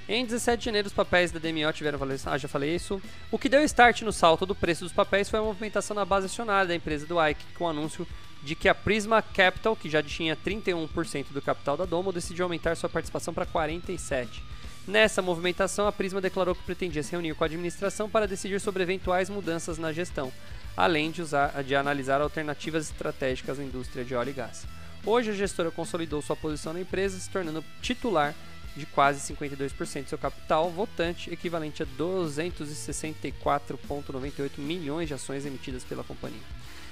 Em 0.09 0.25
17 0.25 0.59
de 0.59 0.65
janeiro, 0.65 0.87
os 0.87 0.93
papéis 0.93 1.31
da 1.31 1.39
DMO 1.39 1.71
tiveram 1.71 1.97
valorização. 1.97 2.33
Ah, 2.33 2.37
já 2.37 2.47
falei 2.47 2.75
isso. 2.75 3.01
O 3.31 3.37
que 3.37 3.47
deu 3.47 3.63
start 3.63 4.01
no 4.01 4.11
salto 4.11 4.45
do 4.45 4.53
preço 4.53 4.83
dos 4.83 4.91
papéis 4.91 5.29
foi 5.29 5.39
a 5.39 5.41
movimentação 5.41 5.95
na 5.95 6.03
base 6.03 6.25
acionária 6.25 6.67
da 6.67 6.75
empresa 6.75 7.05
do 7.05 7.23
Ike, 7.25 7.45
com 7.57 7.63
o 7.63 7.69
anúncio 7.69 8.05
de 8.43 8.55
que 8.55 8.67
a 8.67 8.75
Prisma 8.75 9.21
Capital, 9.21 9.75
que 9.75 9.89
já 9.89 10.01
tinha 10.01 10.35
31% 10.35 11.27
do 11.31 11.41
capital 11.41 11.77
da 11.77 11.85
Domo, 11.85 12.11
decidiu 12.11 12.43
aumentar 12.43 12.75
sua 12.75 12.89
participação 12.89 13.33
para 13.33 13.45
47%. 13.45 14.50
Nessa 14.87 15.21
movimentação, 15.21 15.87
a 15.87 15.91
Prisma 15.91 16.19
declarou 16.19 16.55
que 16.55 16.63
pretendia 16.63 17.03
se 17.03 17.11
reunir 17.11 17.35
com 17.35 17.43
a 17.43 17.47
administração 17.47 18.09
para 18.09 18.27
decidir 18.27 18.59
sobre 18.59 18.81
eventuais 18.81 19.29
mudanças 19.29 19.77
na 19.77 19.93
gestão. 19.93 20.31
além 20.75 21.11
de, 21.11 21.21
usar, 21.21 21.63
de 21.63 21.75
analisar 21.75 22.19
alternativas 22.21 22.89
estratégicas 22.89 23.57
na 23.57 23.65
indústria 23.65 24.05
de 24.05 24.15
óleo 24.15 24.29
e 24.29 24.33
gás. 24.33 24.65
Hoje, 25.05 25.31
a 25.31 25.33
gestora 25.33 25.69
consolidou 25.69 26.21
sua 26.21 26.33
posição 26.35 26.71
na 26.73 26.79
empresa, 26.79 27.19
se 27.19 27.29
tornando 27.29 27.61
titular 27.81 28.33
de 28.75 28.85
quase 28.85 29.33
52% 29.33 30.03
do 30.03 30.09
seu 30.09 30.17
capital 30.17 30.69
votante, 30.69 31.29
equivalente 31.31 31.83
a 31.83 31.85
264,98 31.85 34.59
milhões 34.59 35.09
de 35.09 35.13
ações 35.13 35.45
emitidas 35.45 35.83
pela 35.83 36.03
companhia. 36.03 36.39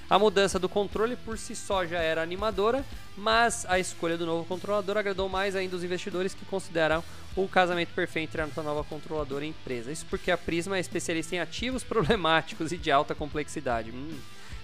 A 0.10 0.18
mudança 0.18 0.58
do 0.58 0.68
controle 0.68 1.16
por 1.16 1.38
si 1.38 1.56
só 1.56 1.86
já 1.86 2.00
era 2.00 2.24
animadora, 2.24 2.84
mas 3.16 3.64
a 3.70 3.78
escolha 3.78 4.18
do 4.18 4.26
novo 4.26 4.44
controlador 4.44 4.98
agradou 4.98 5.30
mais 5.30 5.56
ainda 5.56 5.76
os 5.76 5.84
investidores 5.84 6.34
que 6.34 6.46
consideram 6.46 7.04
o 7.36 7.48
casamento 7.48 7.94
perfeito 7.94 8.36
entre 8.40 8.60
a 8.60 8.64
nova 8.64 8.84
controladora 8.84 9.46
e 9.46 9.48
a 9.48 9.52
empresa. 9.52 9.92
Isso 9.92 10.08
porque 10.10 10.32
a 10.32 10.38
Prisma 10.38 10.78
é 10.78 10.80
especialista 10.80 11.36
em 11.36 11.40
ativos 11.40 11.84
problemáticos 11.86 12.72
e 12.72 12.78
de 12.78 12.90
alta 12.90 13.14
complexidade. 13.14 13.92
Hum. 13.92 14.18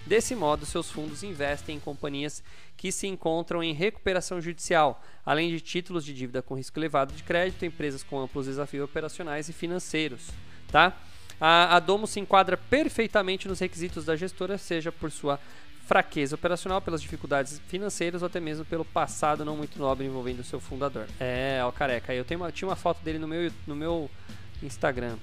Desse 0.03 0.35
modo, 0.35 0.65
seus 0.65 0.89
fundos 0.89 1.21
investem 1.21 1.77
em 1.77 1.79
companhias 1.79 2.43
que 2.75 2.91
se 2.91 3.05
encontram 3.05 3.63
em 3.63 3.73
recuperação 3.73 4.41
judicial, 4.41 5.03
além 5.23 5.49
de 5.49 5.61
títulos 5.61 6.03
de 6.05 6.13
dívida 6.13 6.41
com 6.41 6.55
risco 6.55 6.77
elevado 6.79 7.13
de 7.13 7.23
crédito, 7.23 7.65
empresas 7.65 8.03
com 8.03 8.19
amplos 8.19 8.47
desafios 8.47 8.83
operacionais 8.83 9.47
e 9.47 9.53
financeiros. 9.53 10.29
Tá? 10.71 10.95
A, 11.39 11.75
a 11.75 11.79
Domo 11.79 12.07
se 12.07 12.19
enquadra 12.19 12.57
perfeitamente 12.57 13.47
nos 13.47 13.59
requisitos 13.59 14.05
da 14.05 14.15
gestora, 14.15 14.57
seja 14.57 14.91
por 14.91 15.11
sua 15.11 15.39
fraqueza 15.85 16.35
operacional, 16.35 16.81
pelas 16.81 17.01
dificuldades 17.01 17.61
financeiras 17.67 18.21
ou 18.21 18.25
até 18.25 18.39
mesmo 18.39 18.65
pelo 18.65 18.83
passado 18.83 19.45
não 19.45 19.55
muito 19.55 19.77
nobre 19.77 20.05
envolvendo 20.05 20.43
seu 20.43 20.59
fundador. 20.59 21.07
É, 21.19 21.61
ó, 21.63 21.71
careca. 21.71 22.13
Eu 22.13 22.25
tenho 22.25 22.39
uma, 22.39 22.51
tinha 22.51 22.67
uma 22.67 22.75
foto 22.75 23.03
dele 23.03 23.19
no 23.19 23.27
meu, 23.27 23.51
no 23.67 23.75
meu 23.75 24.09
Instagram 24.63 25.17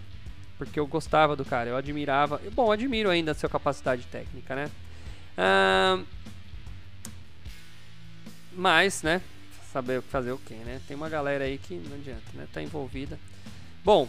porque 0.64 0.78
eu 0.78 0.86
gostava 0.86 1.34
do 1.34 1.44
cara, 1.44 1.70
eu 1.70 1.76
admirava. 1.76 2.40
Bom, 2.52 2.70
admiro 2.70 3.10
ainda 3.10 3.32
a 3.32 3.34
sua 3.34 3.48
capacidade 3.48 4.04
técnica, 4.04 4.54
né? 4.54 4.70
Ah, 5.36 6.00
mas, 8.52 9.02
né? 9.02 9.20
Saber 9.72 10.02
fazer 10.02 10.30
o 10.30 10.38
que, 10.38 10.54
né? 10.54 10.80
Tem 10.86 10.96
uma 10.96 11.08
galera 11.08 11.44
aí 11.44 11.58
que 11.58 11.74
não 11.74 11.96
adianta, 11.96 12.22
né? 12.34 12.46
Tá 12.52 12.62
envolvida. 12.62 13.18
Bom, 13.84 14.08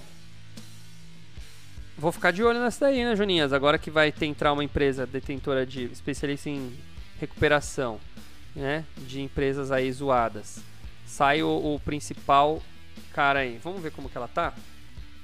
vou 1.98 2.12
ficar 2.12 2.32
de 2.32 2.44
olho 2.44 2.60
nessa 2.60 2.86
daí, 2.86 3.04
né, 3.04 3.16
Juninhas? 3.16 3.54
Agora 3.54 3.78
que 3.78 3.92
vai 3.92 4.14
entrar 4.22 4.54
uma 4.54 4.64
empresa 4.64 5.06
detentora 5.06 5.66
de 5.66 5.86
especialista 5.86 6.50
em 6.50 6.78
recuperação, 7.20 8.00
né? 8.56 8.86
De 8.98 9.22
empresas 9.22 9.72
aí 9.72 9.92
zoadas. 9.92 10.60
Sai 11.06 11.44
o, 11.44 11.76
o 11.76 11.80
principal 11.80 12.62
cara 13.14 13.40
aí. 13.40 13.60
Vamos 13.64 13.82
ver 13.82 13.92
como 13.92 14.10
que 14.10 14.18
ela 14.18 14.28
tá? 14.28 14.54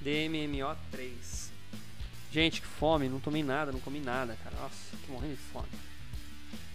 DMMO3. 0.03 1.49
Gente, 2.31 2.61
que 2.61 2.67
fome, 2.67 3.09
não 3.09 3.19
tomei 3.19 3.43
nada, 3.43 3.71
não 3.71 3.79
comi 3.79 3.99
nada, 3.99 4.37
cara. 4.43 4.55
Nossa, 4.61 4.95
tô 5.05 5.13
morrendo 5.13 5.35
de 5.35 5.41
fome. 5.41 5.67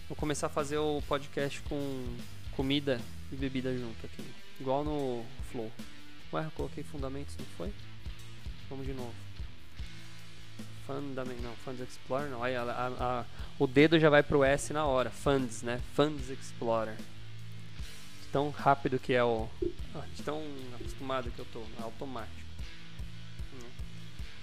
Vou 0.09 0.15
começar 0.15 0.47
a 0.47 0.49
fazer 0.49 0.77
o 0.77 1.01
podcast 1.07 1.61
com 1.61 2.17
comida 2.51 2.99
e 3.31 3.35
bebida 3.35 3.75
junto 3.75 4.05
aqui. 4.05 4.23
Igual 4.59 4.83
no 4.83 5.25
Flow. 5.51 5.71
Ué, 6.33 6.45
eu 6.45 6.51
coloquei 6.51 6.83
fundamentos, 6.83 7.35
não 7.37 7.45
foi? 7.57 7.73
Vamos 8.69 8.85
de 8.85 8.93
novo. 8.93 9.13
Fundament, 10.85 11.37
não, 11.41 11.55
Funds 11.57 11.81
Explorer 11.81 12.29
não. 12.29 12.43
Aí 12.43 12.55
a, 12.55 12.63
a, 12.63 13.25
o 13.57 13.65
dedo 13.65 13.99
já 13.99 14.09
vai 14.09 14.21
pro 14.21 14.43
S 14.43 14.71
na 14.71 14.85
hora. 14.85 15.09
Funds, 15.09 15.61
né? 15.61 15.81
Funds 15.95 16.29
Explorer. 16.29 16.97
Tão 18.31 18.49
rápido 18.49 18.99
que 18.99 19.13
é 19.13 19.23
o. 19.23 19.47
tão 20.23 20.43
acostumado 20.79 21.31
que 21.31 21.39
eu 21.39 21.45
tô. 21.53 21.63
Automático. 21.81 22.45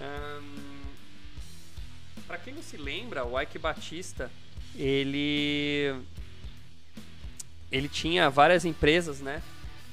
Um, 0.01 0.81
para 2.27 2.37
quem 2.37 2.53
não 2.53 2.63
se 2.63 2.75
lembra, 2.77 3.25
o 3.25 3.39
Ike 3.39 3.57
Batista, 3.59 4.29
ele 4.75 5.95
ele 7.71 7.87
tinha 7.87 8.29
várias 8.29 8.65
empresas, 8.65 9.19
né? 9.19 9.41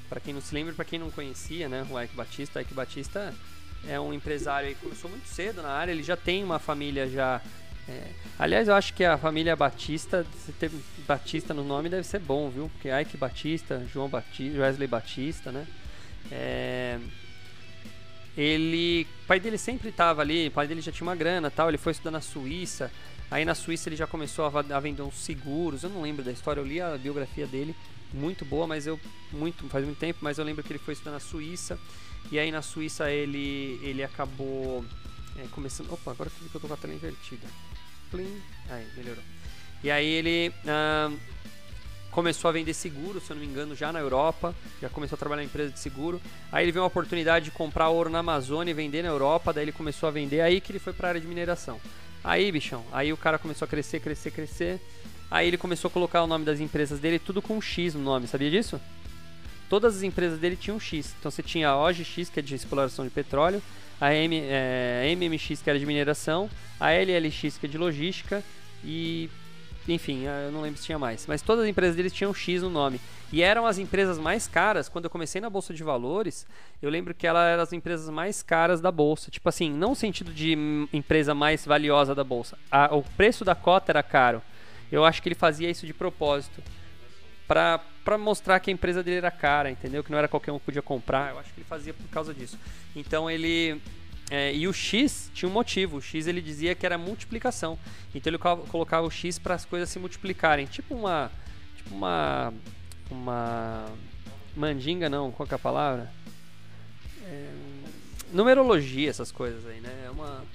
Para 0.09 0.19
quem 0.19 0.33
não 0.33 0.41
se 0.41 0.53
lembra, 0.53 0.73
para 0.73 0.85
quem 0.85 0.99
não 0.99 1.09
conhecia, 1.09 1.69
né, 1.69 1.87
o 1.89 1.99
Ike 1.99 2.15
Batista, 2.15 2.61
Ike 2.61 2.73
Batista 2.73 3.33
é 3.87 3.99
um 3.99 4.13
empresário 4.13 4.69
que 4.69 4.81
começou 4.81 5.09
muito 5.09 5.27
cedo 5.27 5.61
na 5.61 5.69
área, 5.69 5.91
ele 5.91 6.03
já 6.03 6.15
tem 6.15 6.43
uma 6.43 6.59
família 6.59 7.07
já 7.07 7.41
é, 7.87 8.11
aliás, 8.37 8.67
eu 8.67 8.75
acho 8.75 8.93
que 8.93 9.03
a 9.03 9.17
família 9.17 9.55
Batista, 9.55 10.25
se 10.45 10.51
ter 10.53 10.71
Batista 11.07 11.53
no 11.53 11.63
nome 11.63 11.89
deve 11.89 12.03
ser 12.03 12.19
bom, 12.19 12.49
viu? 12.49 12.69
Porque 12.69 12.89
Ike 12.89 13.17
Batista, 13.17 13.85
João 13.91 14.07
Batista, 14.07 14.59
Wesley 14.59 14.87
Batista, 14.87 15.51
né? 15.51 15.67
É, 16.31 16.99
ele, 18.37 19.07
o 19.23 19.27
pai 19.27 19.39
dele 19.39 19.57
sempre 19.57 19.89
estava 19.89 20.21
ali, 20.21 20.47
o 20.47 20.51
pai 20.51 20.67
dele 20.67 20.81
já 20.81 20.91
tinha 20.91 21.05
uma 21.07 21.15
grana, 21.15 21.51
tal, 21.51 21.69
ele 21.69 21.77
foi 21.77 21.91
estudar 21.91 22.11
na 22.11 22.21
Suíça. 22.21 22.91
Aí 23.29 23.45
na 23.45 23.55
Suíça 23.55 23.89
ele 23.89 23.95
já 23.95 24.07
começou 24.07 24.45
a, 24.45 24.75
a 24.75 24.79
vender 24.79 25.01
uns 25.01 25.15
seguros. 25.15 25.83
Eu 25.83 25.89
não 25.89 26.01
lembro 26.01 26.23
da 26.23 26.31
história, 26.31 26.59
eu 26.59 26.65
li 26.65 26.79
a 26.79 26.97
biografia 26.97 27.47
dele, 27.47 27.75
muito 28.13 28.45
boa, 28.45 28.67
mas 28.67 28.87
eu 28.87 28.99
muito 29.31 29.67
faz 29.69 29.85
muito 29.85 29.99
tempo, 29.99 30.19
mas 30.21 30.37
eu 30.37 30.45
lembro 30.45 30.63
que 30.63 30.71
ele 30.71 30.79
foi 30.79 30.93
estudar 30.93 31.11
na 31.11 31.19
Suíça. 31.19 31.79
E 32.31 32.37
aí 32.37 32.51
na 32.51 32.61
Suíça 32.61 33.09
ele 33.11 33.79
ele 33.81 34.03
acabou 34.03 34.85
é, 35.37 35.47
começando, 35.51 35.91
opa, 35.91 36.11
agora 36.11 36.29
que 36.29 36.55
eu 36.55 36.61
tô 36.61 36.67
com 36.67 36.73
a 36.73 36.77
tela 36.77 36.93
invertida. 36.93 37.47
Plim, 38.09 38.41
aí 38.69 38.85
melhorou. 38.95 39.23
E 39.83 39.89
aí 39.89 40.05
ele 40.05 40.53
uh, 40.65 41.17
começou 42.11 42.49
a 42.49 42.51
vender 42.51 42.73
seguro, 42.73 43.19
se 43.19 43.31
eu 43.31 43.35
não 43.35 43.43
me 43.43 43.49
engano, 43.49 43.75
já 43.75 43.91
na 43.91 43.99
Europa, 43.99 44.53
já 44.81 44.89
começou 44.89 45.15
a 45.15 45.19
trabalhar 45.19 45.41
em 45.41 45.45
empresa 45.45 45.71
de 45.71 45.79
seguro. 45.79 46.21
Aí 46.51 46.65
ele 46.65 46.71
viu 46.71 46.81
uma 46.81 46.87
oportunidade 46.87 47.45
de 47.45 47.51
comprar 47.51 47.89
ouro 47.89 48.09
na 48.09 48.19
Amazônia 48.19 48.71
e 48.71 48.73
vender 48.73 49.01
na 49.01 49.09
Europa, 49.09 49.53
daí 49.53 49.63
ele 49.63 49.71
começou 49.71 50.07
a 50.07 50.11
vender, 50.11 50.41
aí 50.41 50.61
que 50.61 50.71
ele 50.71 50.79
foi 50.79 50.93
para 50.93 51.07
a 51.07 51.09
área 51.09 51.21
de 51.21 51.27
mineração. 51.27 51.79
Aí, 52.23 52.51
bichão, 52.51 52.85
aí 52.91 53.11
o 53.11 53.17
cara 53.17 53.39
começou 53.39 53.65
a 53.65 53.67
crescer, 53.67 53.99
crescer, 53.99 54.31
crescer. 54.31 54.79
Aí 55.31 55.47
ele 55.47 55.57
começou 55.57 55.87
a 55.87 55.91
colocar 55.91 56.21
o 56.21 56.27
nome 56.27 56.43
das 56.43 56.59
empresas 56.59 56.99
dele 56.99 57.17
tudo 57.17 57.41
com 57.41 57.59
X 57.61 57.95
no 57.95 58.01
nome, 58.01 58.27
sabia 58.27 58.51
disso? 58.51 58.79
Todas 59.69 59.95
as 59.95 60.03
empresas 60.03 60.37
dele 60.37 60.57
tinham 60.57 60.77
X. 60.77 61.15
Então 61.17 61.31
você 61.31 61.41
tinha 61.41 61.69
a 61.69 61.77
OGX, 61.77 62.29
que 62.29 62.41
é 62.41 62.43
de 62.43 62.53
exploração 62.53 63.05
de 63.05 63.11
petróleo, 63.11 63.63
a 64.01 64.13
M, 64.13 64.41
é, 64.43 65.15
MMX, 65.15 65.61
que 65.61 65.69
era 65.69 65.79
de 65.79 65.85
mineração, 65.85 66.49
a 66.77 66.91
LLX, 66.91 67.57
que 67.57 67.65
é 67.65 67.69
de 67.69 67.77
logística, 67.77 68.43
e 68.83 69.29
enfim, 69.87 70.25
eu 70.25 70.51
não 70.51 70.61
lembro 70.61 70.77
se 70.77 70.85
tinha 70.85 70.99
mais. 70.99 71.25
Mas 71.25 71.41
todas 71.41 71.63
as 71.63 71.69
empresas 71.69 71.95
deles 71.95 72.13
tinham 72.13 72.33
X 72.33 72.61
no 72.61 72.69
nome. 72.69 72.99
E 73.31 73.41
eram 73.41 73.65
as 73.65 73.77
empresas 73.77 74.17
mais 74.17 74.47
caras. 74.47 74.89
Quando 74.89 75.05
eu 75.05 75.09
comecei 75.09 75.41
na 75.41 75.49
Bolsa 75.49 75.73
de 75.73 75.83
Valores, 75.83 76.45
eu 76.81 76.89
lembro 76.89 77.13
que 77.13 77.25
elas 77.25 77.47
eram 77.47 77.63
as 77.63 77.73
empresas 77.73 78.09
mais 78.09 78.43
caras 78.43 78.81
da 78.81 78.91
Bolsa. 78.91 79.31
Tipo 79.31 79.49
assim, 79.49 79.71
não 79.71 79.89
no 79.89 79.95
sentido 79.95 80.33
de 80.33 80.57
empresa 80.93 81.33
mais 81.33 81.65
valiosa 81.65 82.13
da 82.13 82.23
Bolsa. 82.23 82.57
A, 82.69 82.95
o 82.95 83.01
preço 83.01 83.43
da 83.43 83.55
cota 83.55 83.91
era 83.91 84.03
caro. 84.03 84.41
Eu 84.91 85.05
acho 85.05 85.21
que 85.21 85.29
ele 85.29 85.35
fazia 85.35 85.69
isso 85.69 85.85
de 85.85 85.93
propósito. 85.93 86.61
para 87.47 88.17
mostrar 88.17 88.59
que 88.59 88.69
a 88.69 88.73
empresa 88.73 89.03
dele 89.03 89.17
era 89.17 89.31
cara, 89.31 89.69
entendeu? 89.71 90.03
Que 90.03 90.11
não 90.11 90.17
era 90.17 90.27
qualquer 90.27 90.51
um 90.51 90.59
que 90.59 90.65
podia 90.65 90.81
comprar. 90.81 91.31
Eu 91.31 91.39
acho 91.39 91.53
que 91.53 91.59
ele 91.59 91.67
fazia 91.67 91.93
por 91.93 92.07
causa 92.09 92.33
disso. 92.33 92.57
Então 92.95 93.29
ele 93.29 93.81
é, 94.31 94.55
e 94.55 94.65
o 94.65 94.71
X 94.71 95.29
tinha 95.33 95.49
um 95.49 95.51
motivo. 95.51 95.97
O 95.97 96.01
X 96.01 96.25
ele 96.25 96.41
dizia 96.41 96.73
que 96.73 96.85
era 96.85 96.97
multiplicação. 96.97 97.77
Então 98.15 98.31
ele 98.31 98.37
colocava 98.37 99.05
o 99.05 99.11
X 99.11 99.37
para 99.37 99.55
as 99.55 99.65
coisas 99.65 99.89
se 99.89 99.99
multiplicarem. 99.99 100.65
Tipo 100.67 100.95
uma. 100.95 101.29
Tipo 101.75 101.93
uma. 101.93 102.53
Uma. 103.09 103.85
Mandinga 104.55 105.09
não, 105.09 105.31
qual 105.31 105.47
é 105.51 105.55
a 105.55 105.59
palavra? 105.59 106.11
É, 107.25 107.53
numerologia, 108.31 109.09
essas 109.09 109.31
coisas 109.33 109.65
aí, 109.65 109.81
né? 109.81 110.03
É 110.05 110.09
uma, 110.09 110.45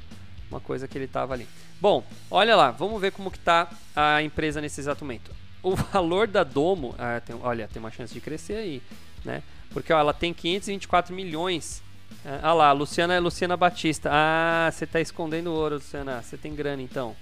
uma 0.51 0.61
coisa 0.61 0.89
que 0.89 0.97
ele 0.97 1.07
tava 1.07 1.35
ali. 1.35 1.47
Bom, 1.81 2.05
olha 2.31 2.57
lá, 2.57 2.71
vamos 2.71 3.01
ver 3.01 3.13
como 3.13 3.31
que 3.31 3.39
tá 3.39 3.69
a 3.95 4.23
empresa 4.23 4.61
nesse 4.61 4.81
exato 4.81 5.05
momento. 5.05 5.31
O 5.63 5.75
valor 5.93 6.27
da 6.27 6.43
Domo, 6.43 6.95
ah, 6.99 7.21
tem, 7.21 7.37
olha, 7.43 7.69
tem 7.69 7.81
uma 7.81 7.91
chance 7.91 8.13
de 8.13 8.21
crescer 8.21 8.55
aí, 8.55 8.83
né? 9.25 9.43
Porque 9.71 9.93
ó, 9.93 9.99
ela 9.99 10.15
tem 10.15 10.33
524 10.33 11.15
milhões 11.15 11.83
ah, 12.25 12.41
ah 12.43 12.53
lá, 12.53 12.73
Luciana 12.73 13.15
é 13.15 13.21
Luciana 13.21 13.57
Batista. 13.57 14.11
Ah, 14.13 14.69
você 14.73 14.87
tá 14.87 15.01
escondendo 15.01 15.53
ouro, 15.53 15.77
Luciana. 15.77 16.23
Você 16.23 16.37
tem 16.37 16.55
grana 16.55 16.83
então. 16.83 17.15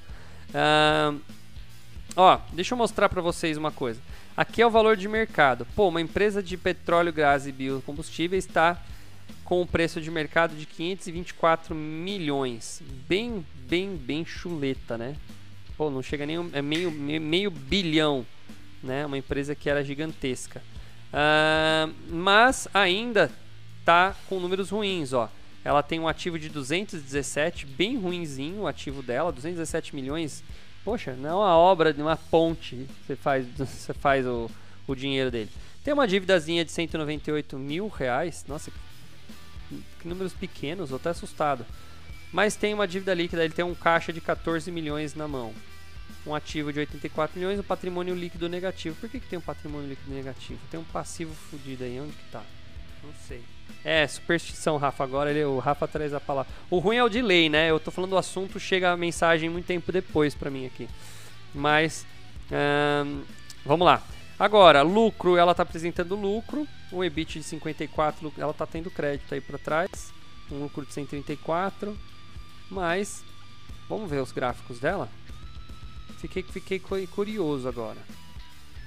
Ah, 0.54 1.14
ó, 2.16 2.38
deixa 2.52 2.74
eu 2.74 2.78
mostrar 2.78 3.08
para 3.08 3.20
vocês 3.20 3.56
uma 3.56 3.70
coisa. 3.70 4.00
Aqui 4.36 4.62
é 4.62 4.66
o 4.66 4.70
valor 4.70 4.96
de 4.96 5.06
mercado. 5.06 5.66
Pô, 5.76 5.88
uma 5.88 6.00
empresa 6.00 6.42
de 6.42 6.56
petróleo, 6.56 7.12
gás 7.12 7.46
e 7.46 7.52
biocombustíveis 7.52 8.46
está 8.46 8.80
com 9.44 9.60
o 9.60 9.66
preço 9.66 10.00
de 10.00 10.10
mercado 10.10 10.56
de 10.56 10.66
524 10.66 11.74
milhões. 11.74 12.82
Bem, 13.08 13.44
bem, 13.68 13.96
bem 13.96 14.24
chuleta, 14.24 14.96
né? 14.96 15.16
Pô, 15.76 15.90
não 15.90 16.02
chega 16.02 16.24
nem 16.24 16.50
é 16.52 16.62
meio, 16.62 16.90
meio 16.90 17.50
bilhão, 17.50 18.24
né? 18.82 19.04
Uma 19.04 19.18
empresa 19.18 19.54
que 19.54 19.68
era 19.68 19.84
gigantesca. 19.84 20.62
Uh, 21.12 21.92
mas 22.08 22.66
ainda 22.72 23.30
tá 23.84 24.16
com 24.28 24.40
números 24.40 24.70
ruins, 24.70 25.12
ó. 25.12 25.30
Ela 25.64 25.82
tem 25.82 25.98
um 25.98 26.08
ativo 26.08 26.38
de 26.38 26.48
217, 26.48 27.66
bem 27.66 27.96
ruinzinho 27.96 28.62
o 28.62 28.66
ativo 28.66 29.02
dela, 29.02 29.32
217 29.32 29.94
milhões. 29.94 30.44
Poxa, 30.84 31.14
não 31.14 31.30
é 31.30 31.34
uma 31.34 31.56
obra 31.56 31.92
de 31.92 32.02
uma 32.02 32.16
ponte 32.16 32.86
você 33.06 33.16
faz, 33.16 33.46
você 33.56 33.94
faz 33.94 34.26
o, 34.26 34.50
o 34.86 34.94
dinheiro 34.94 35.30
dele. 35.30 35.50
Tem 35.82 35.94
uma 35.94 36.06
dívidazinha 36.06 36.64
de 36.64 36.70
198 36.70 37.58
mil 37.58 37.88
reais. 37.88 38.44
Nossa, 38.48 38.70
números 40.04 40.32
pequenos, 40.32 40.90
eu 40.90 40.96
até 40.96 41.10
assustado. 41.10 41.64
mas 42.32 42.56
tem 42.56 42.74
uma 42.74 42.88
dívida 42.88 43.14
líquida, 43.14 43.44
ele 43.44 43.54
tem 43.54 43.64
um 43.64 43.74
caixa 43.74 44.12
de 44.12 44.20
14 44.20 44.70
milhões 44.70 45.14
na 45.14 45.28
mão. 45.28 45.54
Um 46.26 46.34
ativo 46.34 46.72
de 46.72 46.80
84 46.80 47.38
milhões, 47.38 47.60
um 47.60 47.62
patrimônio 47.62 48.14
líquido 48.14 48.48
negativo. 48.48 48.96
Por 48.96 49.08
que, 49.08 49.20
que 49.20 49.28
tem 49.28 49.38
um 49.38 49.42
patrimônio 49.42 49.88
líquido 49.88 50.12
negativo? 50.12 50.58
Tem 50.70 50.80
um 50.80 50.84
passivo 50.84 51.34
fudido 51.34 51.84
aí, 51.84 52.00
onde 52.00 52.12
que 52.12 52.30
tá? 52.30 52.42
Não 53.02 53.12
sei. 53.28 53.42
É, 53.84 54.06
superstição, 54.06 54.78
Rafa. 54.78 55.04
Agora 55.04 55.30
ele, 55.30 55.44
o 55.44 55.58
Rafa 55.58 55.86
traz 55.86 56.14
a 56.14 56.20
palavra. 56.20 56.50
O 56.70 56.78
ruim 56.78 56.96
é 56.96 57.04
o 57.04 57.08
delay, 57.08 57.50
né? 57.50 57.70
Eu 57.70 57.78
tô 57.78 57.90
falando 57.90 58.10
do 58.10 58.18
assunto, 58.18 58.58
chega 58.58 58.90
a 58.90 58.96
mensagem 58.96 59.50
muito 59.50 59.66
tempo 59.66 59.92
depois 59.92 60.34
para 60.34 60.50
mim 60.50 60.64
aqui. 60.64 60.88
Mas, 61.54 62.06
hum, 62.50 63.22
vamos 63.64 63.84
lá. 63.84 64.02
Agora, 64.38 64.82
lucro, 64.82 65.36
ela 65.36 65.52
está 65.52 65.62
apresentando 65.62 66.16
lucro, 66.16 66.66
um 66.94 67.02
EBIT 67.02 67.40
de 67.40 67.44
54, 67.44 68.32
ela 68.38 68.52
está 68.52 68.66
tendo 68.66 68.90
crédito 68.90 69.34
aí 69.34 69.40
para 69.40 69.58
trás, 69.58 70.12
um 70.50 70.62
lucro 70.62 70.86
de 70.86 70.92
134, 70.92 71.96
mas 72.70 73.24
vamos 73.88 74.08
ver 74.08 74.22
os 74.22 74.32
gráficos 74.32 74.78
dela. 74.78 75.08
Fiquei, 76.18 76.42
fiquei 76.42 76.78
curioso 76.78 77.68
agora. 77.68 77.98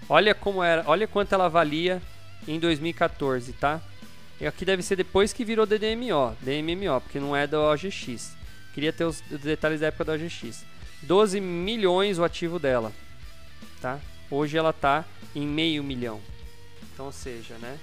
Olha 0.09 0.33
como 0.33 0.63
era, 0.63 0.83
olha 0.87 1.07
quanto 1.07 1.33
ela 1.33 1.49
valia 1.49 2.01
em 2.47 2.59
2014, 2.59 3.53
tá? 3.53 3.81
E 4.39 4.47
aqui 4.47 4.63
deve 4.63 4.81
ser 4.81 4.95
depois 4.95 5.33
que 5.33 5.43
virou 5.43 5.65
DDMO, 5.65 6.35
DMMO, 6.41 7.01
porque 7.01 7.19
não 7.19 7.35
é 7.35 7.45
da 7.45 7.59
OGX. 7.59 8.35
Queria 8.73 8.93
ter 8.93 9.03
os 9.03 9.21
detalhes 9.21 9.81
da 9.81 9.87
época 9.87 10.05
da 10.05 10.13
OGX. 10.13 10.65
12 11.03 11.39
milhões 11.41 12.17
o 12.17 12.23
ativo 12.23 12.57
dela, 12.57 12.91
tá? 13.81 13.99
Hoje 14.31 14.57
ela 14.57 14.69
está 14.69 15.05
em 15.35 15.45
meio 15.45 15.83
milhão. 15.83 16.21
Então, 16.93 17.07
ou 17.07 17.11
seja, 17.11 17.55
né? 17.55 17.77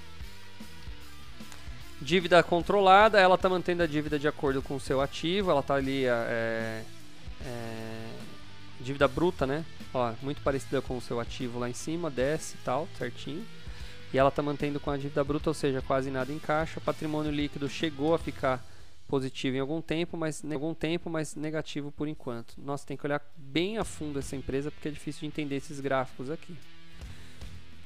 Dívida 2.01 2.43
controlada, 2.43 3.19
ela 3.19 3.35
está 3.35 3.47
mantendo 3.47 3.81
a 3.81 3.87
dívida 3.87 4.19
de 4.19 4.27
acordo 4.27 4.61
com 4.61 4.75
o 4.75 4.79
seu 4.79 4.99
ativo, 4.99 5.49
ela 5.49 5.61
está 5.61 5.75
ali 5.75 6.05
é, 6.05 6.83
é, 7.41 8.09
dívida 8.81 9.07
bruta, 9.07 9.47
né? 9.47 9.63
Ó, 9.93 10.13
muito 10.21 10.41
parecida 10.41 10.81
com 10.81 10.97
o 10.97 11.01
seu 11.01 11.19
ativo 11.19 11.57
lá 11.57 11.69
em 11.69 11.73
cima, 11.73 12.09
desce 12.09 12.55
e 12.55 12.65
tal, 12.65 12.87
certinho. 12.97 13.45
E 14.13 14.17
ela 14.17 14.29
está 14.29 14.41
mantendo 14.41 14.79
com 14.79 14.91
a 14.91 14.97
dívida 14.97 15.23
bruta, 15.23 15.49
ou 15.49 15.53
seja, 15.53 15.81
quase 15.81 16.11
nada 16.11 16.31
em 16.31 16.39
caixa. 16.39 16.79
O 16.79 16.81
patrimônio 16.81 17.31
líquido 17.31 17.69
chegou 17.69 18.13
a 18.13 18.19
ficar 18.19 18.63
positivo 19.07 19.55
em 19.55 19.59
algum 19.59 19.81
tempo, 19.81 20.17
mas 20.17 20.43
algum 20.51 20.73
tempo, 20.73 21.09
mas 21.09 21.35
negativo 21.35 21.91
por 21.91 22.07
enquanto. 22.07 22.55
Nossa, 22.57 22.85
tem 22.85 22.97
que 22.97 23.05
olhar 23.05 23.21
bem 23.37 23.77
a 23.77 23.83
fundo 23.83 24.19
essa 24.19 24.35
empresa 24.35 24.71
porque 24.71 24.87
é 24.87 24.91
difícil 24.91 25.21
de 25.21 25.27
entender 25.27 25.55
esses 25.55 25.79
gráficos 25.79 26.29
aqui. 26.29 26.55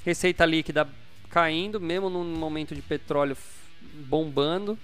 Receita 0.06 0.46
líquida 0.46 0.88
caindo, 1.30 1.80
mesmo 1.80 2.10
num 2.10 2.24
momento 2.24 2.74
de 2.74 2.82
petróleo 2.82 3.38
bombando, 4.08 4.78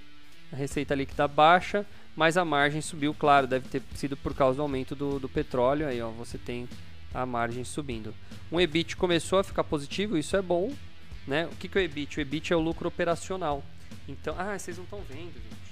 a 0.51 0.55
receita 0.55 0.95
líquida 0.95 1.27
baixa, 1.27 1.85
mas 2.15 2.37
a 2.37 2.45
margem 2.45 2.81
subiu, 2.81 3.13
claro, 3.13 3.47
deve 3.47 3.67
ter 3.67 3.81
sido 3.93 4.15
por 4.15 4.33
causa 4.33 4.57
do 4.57 4.61
aumento 4.61 4.95
do, 4.95 5.19
do 5.19 5.27
petróleo. 5.27 5.87
Aí, 5.87 6.01
ó, 6.01 6.09
você 6.11 6.37
tem 6.37 6.67
a 7.13 7.25
margem 7.25 7.63
subindo. 7.63 8.13
Um 8.51 8.59
EBIT 8.59 8.95
começou 8.95 9.39
a 9.39 9.43
ficar 9.43 9.63
positivo, 9.63 10.17
isso 10.17 10.35
é 10.35 10.41
bom, 10.41 10.73
né? 11.27 11.45
O 11.47 11.55
que, 11.55 11.67
que 11.67 11.77
é 11.77 11.81
o 11.81 11.83
EBIT? 11.83 12.19
O 12.19 12.21
EBIT 12.21 12.53
é 12.53 12.55
o 12.55 12.59
lucro 12.61 12.87
operacional. 12.87 13.63
Então, 14.07 14.35
ah, 14.37 14.57
vocês 14.57 14.77
não 14.77 14.83
estão 14.83 15.01
vendo, 15.01 15.33
gente. 15.33 15.65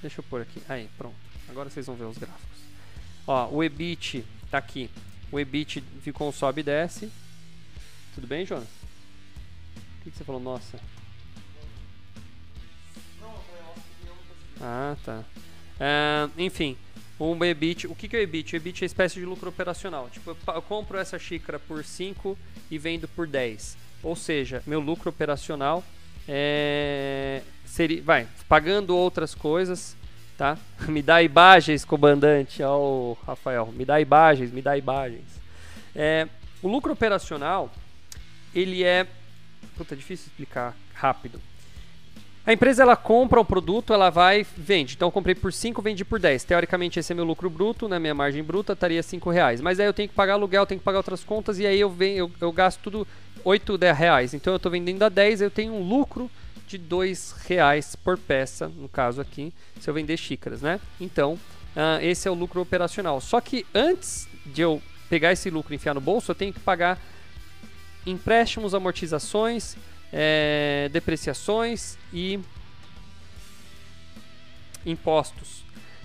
Deixa 0.00 0.20
eu 0.20 0.24
pôr 0.24 0.40
aqui. 0.40 0.62
Aí, 0.68 0.88
pronto. 0.96 1.16
Agora 1.48 1.68
vocês 1.68 1.86
vão 1.86 1.96
ver 1.96 2.04
os 2.04 2.16
gráficos. 2.16 2.60
Ó, 3.26 3.48
o 3.50 3.62
EBIT 3.62 4.24
tá 4.50 4.58
aqui. 4.58 4.90
O 5.30 5.38
EBIT 5.38 5.82
ficou 6.02 6.28
um 6.28 6.32
sobe 6.32 6.60
e 6.60 6.64
desce. 6.64 7.10
Tudo 8.14 8.26
bem, 8.26 8.46
Jonas? 8.46 8.68
O 8.68 10.04
que, 10.04 10.10
que 10.10 10.16
você 10.16 10.24
falou? 10.24 10.40
Nossa. 10.40 10.78
Ah, 14.60 14.96
tá. 15.04 15.24
Uh, 15.80 16.30
enfim, 16.38 16.76
um 17.18 17.44
EBIT. 17.44 17.86
O 17.86 17.94
que, 17.94 18.08
que 18.08 18.16
é 18.16 18.20
o 18.20 18.22
EBIT? 18.22 18.54
O 18.54 18.56
EBIT 18.56 18.84
é 18.84 18.86
espécie 18.86 19.18
de 19.18 19.24
lucro 19.24 19.48
operacional. 19.48 20.08
Tipo, 20.10 20.36
eu 20.54 20.62
compro 20.62 20.98
essa 20.98 21.18
xícara 21.18 21.58
por 21.58 21.84
5 21.84 22.36
e 22.70 22.78
vendo 22.78 23.08
por 23.08 23.26
10. 23.26 23.76
Ou 24.02 24.16
seja, 24.16 24.62
meu 24.66 24.80
lucro 24.80 25.10
operacional 25.10 25.84
é, 26.26 27.42
seria, 27.64 28.02
vai, 28.02 28.26
pagando 28.48 28.96
outras 28.96 29.34
coisas, 29.34 29.96
tá? 30.38 30.56
me 30.88 31.02
dá 31.02 31.22
imagens, 31.22 31.84
comandante, 31.84 32.62
ó, 32.62 33.14
Rafael, 33.26 33.66
me 33.66 33.84
dá 33.84 34.00
imagens, 34.00 34.52
me 34.52 34.62
dá 34.62 34.76
imagens. 34.76 35.40
É, 35.94 36.28
o 36.62 36.68
lucro 36.68 36.92
operacional, 36.92 37.70
ele 38.54 38.84
é, 38.84 39.06
puta, 39.76 39.96
difícil 39.96 40.28
explicar 40.28 40.74
rápido. 40.94 41.40
A 42.50 42.52
empresa 42.52 42.82
ela 42.82 42.96
compra 42.96 43.38
o 43.40 43.44
produto, 43.44 43.94
ela 43.94 44.10
vai 44.10 44.44
vende. 44.56 44.94
Então 44.96 45.06
eu 45.06 45.12
comprei 45.12 45.36
por 45.36 45.52
5, 45.52 45.80
vendi 45.80 46.04
por 46.04 46.18
10. 46.18 46.42
Teoricamente 46.42 46.98
esse 46.98 47.12
é 47.12 47.14
meu 47.14 47.24
lucro 47.24 47.48
bruto, 47.48 47.88
né? 47.88 47.96
Minha 47.96 48.12
margem 48.12 48.42
bruta 48.42 48.72
estaria 48.72 49.00
5 49.04 49.30
reais. 49.30 49.60
Mas 49.60 49.78
aí 49.78 49.86
eu 49.86 49.92
tenho 49.92 50.08
que 50.08 50.14
pagar 50.16 50.32
aluguel, 50.32 50.66
tenho 50.66 50.80
que 50.80 50.84
pagar 50.84 50.98
outras 50.98 51.22
contas 51.22 51.60
e 51.60 51.66
aí 51.66 51.78
eu 51.78 51.88
venho, 51.88 52.18
eu, 52.18 52.30
eu 52.40 52.50
gasto 52.50 52.80
tudo 52.80 53.06
8 53.44 53.76
reais. 53.96 54.34
Então 54.34 54.52
eu 54.52 54.56
estou 54.56 54.72
vendendo 54.72 55.00
a 55.04 55.08
10, 55.08 55.42
eu 55.42 55.50
tenho 55.50 55.72
um 55.74 55.88
lucro 55.88 56.28
de 56.66 56.76
dois 56.76 57.36
reais 57.46 57.94
por 57.94 58.18
peça, 58.18 58.66
no 58.66 58.88
caso 58.88 59.20
aqui, 59.20 59.52
se 59.78 59.88
eu 59.88 59.94
vender 59.94 60.16
xícaras, 60.16 60.60
né? 60.60 60.80
Então, 61.00 61.34
uh, 61.34 62.02
esse 62.02 62.26
é 62.26 62.30
o 62.32 62.34
lucro 62.34 62.60
operacional. 62.60 63.20
Só 63.20 63.40
que 63.40 63.64
antes 63.72 64.28
de 64.44 64.60
eu 64.60 64.82
pegar 65.08 65.30
esse 65.30 65.48
lucro 65.50 65.72
e 65.72 65.76
enfiar 65.76 65.94
no 65.94 66.00
bolso, 66.00 66.32
eu 66.32 66.34
tenho 66.34 66.52
que 66.52 66.58
pagar 66.58 66.98
empréstimos, 68.04 68.74
amortizações, 68.74 69.76
é, 70.12 70.88
depreciações 70.92 71.96
e 72.12 72.40
impostos. 74.84 75.62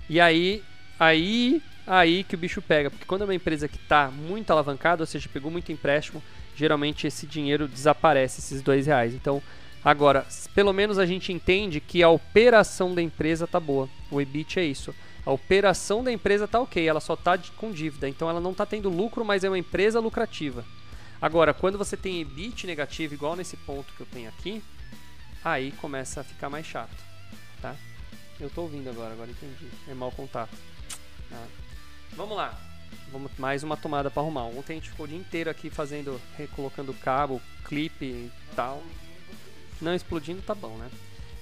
E 0.08 0.20
aí, 0.20 0.62
aí, 0.98 1.62
aí 1.86 2.24
que 2.24 2.34
o 2.34 2.38
bicho 2.38 2.62
pega, 2.62 2.90
porque 2.90 3.04
quando 3.06 3.22
é 3.22 3.24
uma 3.24 3.34
empresa 3.34 3.68
que 3.68 3.76
está 3.76 4.08
muito 4.08 4.50
alavancada, 4.50 5.02
ou 5.02 5.06
seja, 5.06 5.28
pegou 5.32 5.50
muito 5.50 5.72
empréstimo, 5.72 6.22
geralmente 6.54 7.06
esse 7.06 7.26
dinheiro 7.26 7.66
desaparece, 7.66 8.40
esses 8.40 8.62
dois 8.62 8.86
reais. 8.86 9.14
Então, 9.14 9.42
Agora, 9.86 10.26
pelo 10.52 10.72
menos 10.72 10.98
a 10.98 11.06
gente 11.06 11.32
entende 11.32 11.78
que 11.78 12.02
a 12.02 12.08
operação 12.08 12.92
da 12.92 13.00
empresa 13.00 13.46
tá 13.46 13.60
boa. 13.60 13.88
O 14.10 14.20
EBIT 14.20 14.58
é 14.58 14.64
isso. 14.64 14.92
A 15.24 15.30
operação 15.30 16.02
da 16.02 16.10
empresa 16.10 16.48
tá 16.48 16.58
ok, 16.60 16.88
ela 16.88 16.98
só 16.98 17.14
tá 17.14 17.38
com 17.56 17.70
dívida, 17.70 18.08
então 18.08 18.28
ela 18.28 18.40
não 18.40 18.52
tá 18.52 18.66
tendo 18.66 18.88
lucro, 18.88 19.24
mas 19.24 19.44
é 19.44 19.48
uma 19.48 19.56
empresa 19.56 20.00
lucrativa. 20.00 20.64
Agora, 21.20 21.54
quando 21.54 21.78
você 21.78 21.96
tem 21.96 22.20
EBIT 22.20 22.66
negativo, 22.66 23.14
igual 23.14 23.36
nesse 23.36 23.56
ponto 23.56 23.92
que 23.94 24.00
eu 24.00 24.06
tenho 24.06 24.28
aqui, 24.28 24.62
aí 25.44 25.72
começa 25.72 26.20
a 26.20 26.24
ficar 26.24 26.50
mais 26.50 26.66
chato, 26.66 26.96
tá? 27.60 27.74
Eu 28.38 28.50
tô 28.50 28.62
ouvindo 28.62 28.90
agora, 28.90 29.12
agora 29.12 29.30
entendi. 29.30 29.70
É 29.88 29.94
mau 29.94 30.12
contato. 30.12 30.54
Tá? 31.30 31.46
Vamos 32.12 32.36
lá. 32.36 32.58
Vamos 33.10 33.30
mais 33.38 33.62
uma 33.62 33.76
tomada 33.76 34.10
para 34.10 34.22
arrumar. 34.22 34.44
Ontem 34.44 34.74
a 34.74 34.76
gente 34.76 34.90
ficou 34.90 35.06
o 35.06 35.08
dia 35.08 35.18
inteiro 35.18 35.48
aqui 35.48 35.70
fazendo, 35.70 36.20
recolocando 36.36 36.92
cabo, 36.92 37.40
clipe 37.64 38.04
e 38.04 38.30
tal 38.54 38.82
não 39.80 39.94
explodindo, 39.94 40.42
tá 40.42 40.54
bom, 40.54 40.76
né? 40.76 40.90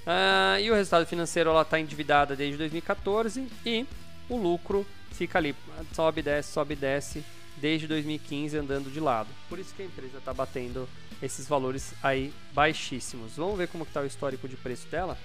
Uh, 0.05 0.59
e 0.59 0.69
o 0.69 0.75
resultado 0.75 1.05
financeiro 1.05 1.49
ela 1.49 1.63
está 1.63 1.79
endividada 1.79 2.35
desde 2.35 2.57
2014 2.57 3.47
e 3.65 3.85
o 4.29 4.37
lucro 4.37 4.85
fica 5.11 5.39
ali, 5.39 5.55
sobe, 5.93 6.21
desce, 6.21 6.51
sobe, 6.51 6.75
desce 6.75 7.23
desde 7.57 7.87
2015 7.87 8.57
andando 8.57 8.91
de 8.91 8.99
lado. 8.99 9.29
Por 9.49 9.59
isso 9.59 9.73
que 9.73 9.81
a 9.81 9.85
empresa 9.85 10.17
está 10.17 10.33
batendo 10.33 10.87
esses 11.21 11.47
valores 11.47 11.93
aí 12.03 12.33
baixíssimos. 12.53 13.37
Vamos 13.37 13.57
ver 13.57 13.67
como 13.67 13.83
está 13.83 14.01
o 14.01 14.05
histórico 14.05 14.47
de 14.47 14.55
preço 14.55 14.87
dela? 14.87 15.17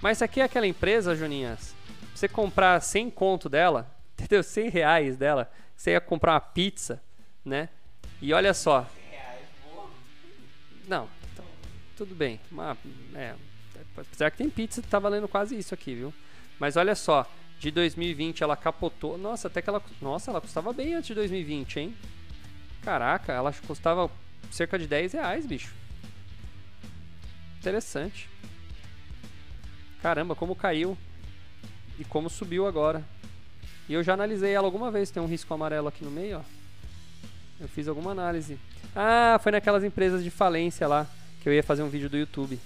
Mas 0.00 0.22
aqui 0.22 0.40
é 0.40 0.44
aquela 0.44 0.66
empresa, 0.66 1.16
Joninhas, 1.16 1.74
você 2.14 2.28
comprar 2.28 2.80
100 2.80 3.10
conto 3.10 3.48
dela, 3.48 3.90
entendeu? 4.18 4.42
100 4.42 4.68
reais 4.68 5.16
dela, 5.16 5.50
você 5.74 5.92
ia 5.92 6.00
comprar 6.00 6.34
uma 6.34 6.40
pizza, 6.40 7.02
né? 7.44 7.68
E 8.20 8.32
olha 8.32 8.54
só. 8.54 8.88
Não, 10.86 11.08
tudo 11.96 12.14
bem. 12.14 12.40
Uma, 12.50 12.76
é, 13.14 13.34
apesar 13.96 14.30
que 14.30 14.38
tem 14.38 14.48
pizza 14.48 14.82
tá 14.82 14.98
valendo 14.98 15.26
quase 15.26 15.56
isso 15.58 15.74
aqui, 15.74 15.94
viu? 15.94 16.14
Mas 16.58 16.76
olha 16.76 16.94
só, 16.94 17.28
de 17.58 17.70
2020 17.70 18.42
ela 18.42 18.56
capotou. 18.56 19.16
Nossa, 19.16 19.48
até 19.48 19.62
que 19.62 19.68
ela. 19.68 19.82
Nossa, 20.00 20.30
ela 20.30 20.40
custava 20.40 20.72
bem 20.72 20.94
antes 20.94 21.08
de 21.08 21.14
2020, 21.14 21.80
hein? 21.80 21.96
Caraca, 22.82 23.32
ela 23.32 23.52
custava 23.66 24.10
cerca 24.50 24.78
de 24.78 24.86
10 24.86 25.14
reais, 25.14 25.46
bicho. 25.46 25.74
Interessante. 27.58 28.28
Caramba, 30.02 30.34
como 30.34 30.54
caiu. 30.54 30.96
E 31.98 32.04
como 32.04 32.28
subiu 32.28 32.66
agora. 32.66 33.02
E 33.88 33.94
eu 33.94 34.02
já 34.02 34.14
analisei 34.14 34.52
ela 34.52 34.66
alguma 34.66 34.90
vez. 34.90 35.10
Tem 35.10 35.22
um 35.22 35.26
risco 35.26 35.52
amarelo 35.52 35.88
aqui 35.88 36.04
no 36.04 36.10
meio, 36.10 36.38
ó. 36.38 36.42
Eu 37.58 37.68
fiz 37.68 37.88
alguma 37.88 38.10
análise. 38.10 38.58
Ah, 38.94 39.38
foi 39.42 39.50
naquelas 39.52 39.82
empresas 39.82 40.22
de 40.22 40.30
falência 40.30 40.86
lá 40.86 41.06
que 41.42 41.48
eu 41.48 41.52
ia 41.52 41.62
fazer 41.62 41.82
um 41.82 41.88
vídeo 41.88 42.10
do 42.10 42.16
YouTube. 42.16 42.58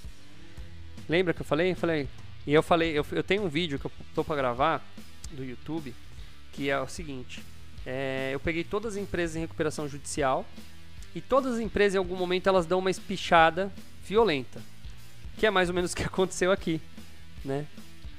Lembra 1.08 1.32
que 1.32 1.42
eu 1.42 1.46
falei? 1.46 1.72
Eu 1.72 1.76
falei. 1.76 2.08
E 2.46 2.54
eu 2.54 2.62
falei, 2.62 2.98
eu, 2.98 3.04
eu 3.12 3.22
tenho 3.22 3.44
um 3.44 3.48
vídeo 3.48 3.78
que 3.78 3.86
eu 3.86 3.92
tô 4.14 4.24
para 4.24 4.36
gravar 4.36 4.84
do 5.30 5.44
YouTube, 5.44 5.94
que 6.52 6.70
é 6.70 6.80
o 6.80 6.88
seguinte: 6.88 7.42
é, 7.86 8.30
eu 8.32 8.40
peguei 8.40 8.64
todas 8.64 8.94
as 8.94 9.02
empresas 9.02 9.36
em 9.36 9.40
recuperação 9.40 9.88
judicial 9.88 10.44
e 11.14 11.20
todas 11.20 11.54
as 11.54 11.60
empresas 11.60 11.94
em 11.94 11.98
algum 11.98 12.16
momento 12.16 12.48
elas 12.48 12.66
dão 12.66 12.78
uma 12.78 12.90
espichada 12.90 13.70
violenta, 14.04 14.60
que 15.38 15.46
é 15.46 15.50
mais 15.50 15.68
ou 15.68 15.74
menos 15.74 15.92
o 15.92 15.96
que 15.96 16.02
aconteceu 16.04 16.50
aqui, 16.52 16.80
né? 17.44 17.66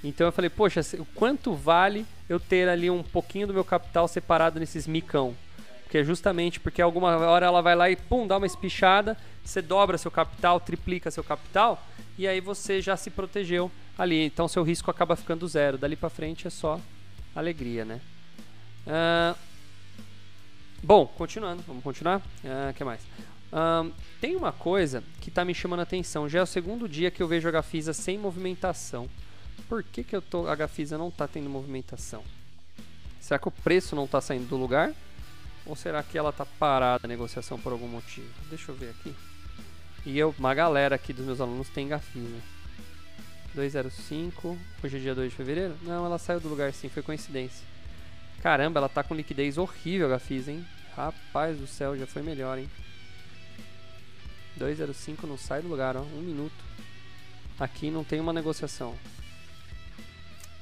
Então 0.04 0.26
eu 0.26 0.32
falei, 0.32 0.50
poxa, 0.50 0.82
quanto 1.14 1.54
vale 1.54 2.06
eu 2.28 2.40
ter 2.40 2.68
ali 2.68 2.90
um 2.90 3.04
pouquinho 3.04 3.46
do 3.46 3.54
meu 3.54 3.64
capital 3.64 4.08
separado 4.08 4.60
nesses 4.60 4.88
micão? 4.88 5.36
Porque 5.84 6.00
é 6.00 6.04
justamente 6.04 6.60
porque 6.60 6.82
alguma 6.82 7.18
hora 7.18 7.46
ela 7.46 7.62
vai 7.62 7.76
lá 7.76 7.90
e 7.90 7.96
pum, 7.96 8.26
dá 8.26 8.38
uma 8.38 8.48
espichada, 8.48 9.16
você 9.44 9.62
dobra 9.62 9.98
seu 9.98 10.10
capital, 10.10 10.60
triplica 10.60 11.12
seu 11.12 11.24
capital 11.24 11.86
e 12.18 12.28
aí 12.28 12.40
você 12.40 12.82
já 12.82 12.98
se 12.98 13.10
protegeu 13.10 13.72
ali. 13.98 14.26
Então 14.26 14.48
seu 14.48 14.64
risco 14.64 14.92
acaba 14.92 15.16
ficando 15.16 15.48
zero. 15.48 15.78
Dali 15.78 15.96
para 15.96 16.10
frente 16.10 16.48
é 16.48 16.50
só 16.50 16.80
alegria, 17.36 17.86
né? 17.86 18.02
Uh, 18.86 19.38
bom, 20.84 21.06
continuando, 21.06 21.64
vamos 21.68 21.84
continuar. 21.84 22.18
O 22.18 22.70
uh, 22.70 22.74
que 22.74 22.84
mais? 22.84 23.02
Uh, 23.52 23.92
tem 24.20 24.36
uma 24.36 24.52
coisa 24.52 25.04
que 25.20 25.30
está 25.30 25.44
me 25.44 25.54
chamando 25.54 25.82
a 25.82 25.84
atenção. 25.84 26.28
Já 26.28 26.40
é 26.40 26.44
o 26.44 26.48
segundo 26.48 26.88
dia 26.88 27.12
que 27.12 27.22
eu 27.22 27.28
vejo 27.28 27.48
a 27.48 27.52
Gafisa 27.52 27.94
sem 27.94 28.18
movimentação. 28.18 29.10
Por 29.68 29.84
que, 29.84 30.04
que 30.04 30.16
eu 30.16 30.22
tô, 30.22 30.48
a 30.48 30.56
Gafisa 30.56 30.98
não 30.98 31.10
está 31.10 31.28
tendo 31.28 31.50
movimentação? 31.50 32.24
Será 33.20 33.40
que 33.40 33.48
o 33.48 33.52
preço 33.52 33.96
não 33.96 34.06
está 34.06 34.20
saindo 34.20 34.48
do 34.48 34.58
lugar? 34.58 34.94
Ou 35.66 35.76
será 35.76 36.02
que 36.02 36.18
ela 36.18 36.32
está 36.32 36.46
parada 36.46 37.06
a 37.06 37.08
negociação 37.08 37.60
por 37.60 37.72
algum 37.72 37.88
motivo? 37.88 38.28
Deixa 38.50 38.72
eu 38.72 38.76
ver 38.76 38.90
aqui. 38.90 39.14
E 40.06 40.18
eu, 40.18 40.34
uma 40.38 40.54
galera 40.54 40.96
aqui 40.96 41.14
dos 41.14 41.26
meus 41.26 41.40
alunos 41.40 41.70
tem 41.70 41.88
Gafisa. 41.88 42.42
205. 43.54 44.58
Hoje 44.84 44.98
é 44.98 45.00
dia 45.00 45.14
2 45.14 45.30
de 45.30 45.36
fevereiro? 45.36 45.78
Não, 45.84 46.06
ela 46.06 46.18
saiu 46.18 46.40
do 46.40 46.50
lugar 46.50 46.74
sim, 46.74 46.90
foi 46.90 47.04
coincidência. 47.04 47.64
Caramba, 48.42 48.80
ela 48.80 48.90
tá 48.90 49.04
com 49.04 49.14
liquidez 49.14 49.58
horrível, 49.58 50.08
a 50.08 50.12
Gafisa, 50.12 50.52
hein? 50.52 50.66
Rapaz 50.96 51.58
do 51.58 51.68
céu, 51.68 51.96
já 51.96 52.08
foi 52.08 52.24
melhor, 52.24 52.58
hein? 52.58 52.70
205 54.58 55.28
não 55.28 55.38
sai 55.38 55.62
do 55.62 55.68
lugar, 55.68 55.96
ó. 55.96 56.02
Um 56.02 56.22
minuto. 56.22 56.64
Aqui 57.60 57.92
não 57.92 58.04
tem 58.04 58.20
uma 58.20 58.34
negociação. 58.34 58.96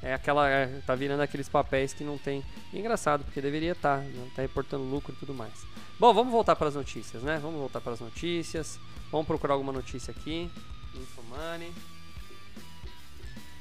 É 0.02 0.14
aquela. 0.14 0.50
É, 0.50 0.82
tá 0.86 0.96
virando 0.96 1.22
aqueles 1.22 1.48
papéis 1.48 1.94
que 1.94 2.04
não 2.04 2.18
tem. 2.18 2.44
engraçado, 2.74 3.24
porque 3.24 3.42
deveria 3.42 3.72
estar. 3.72 4.00
Tá, 4.00 4.04
né? 4.04 4.32
tá 4.36 4.42
reportando 4.42 4.84
lucro 4.84 5.14
e 5.14 5.16
tudo 5.18 5.34
mais. 5.34 5.54
Bom, 5.98 6.14
vamos 6.14 6.32
voltar 6.32 6.56
para 6.56 6.68
as 6.68 6.76
notícias, 6.76 7.24
né? 7.24 7.40
Vamos 7.42 7.60
voltar 7.60 7.82
para 7.82 7.94
as 7.94 8.00
notícias. 8.00 8.80
Vamos 9.12 9.26
procurar 9.26 9.54
alguma 9.54 9.72
notícia 9.74 10.12
aqui. 10.12 10.52
Infomoney. 10.94 11.74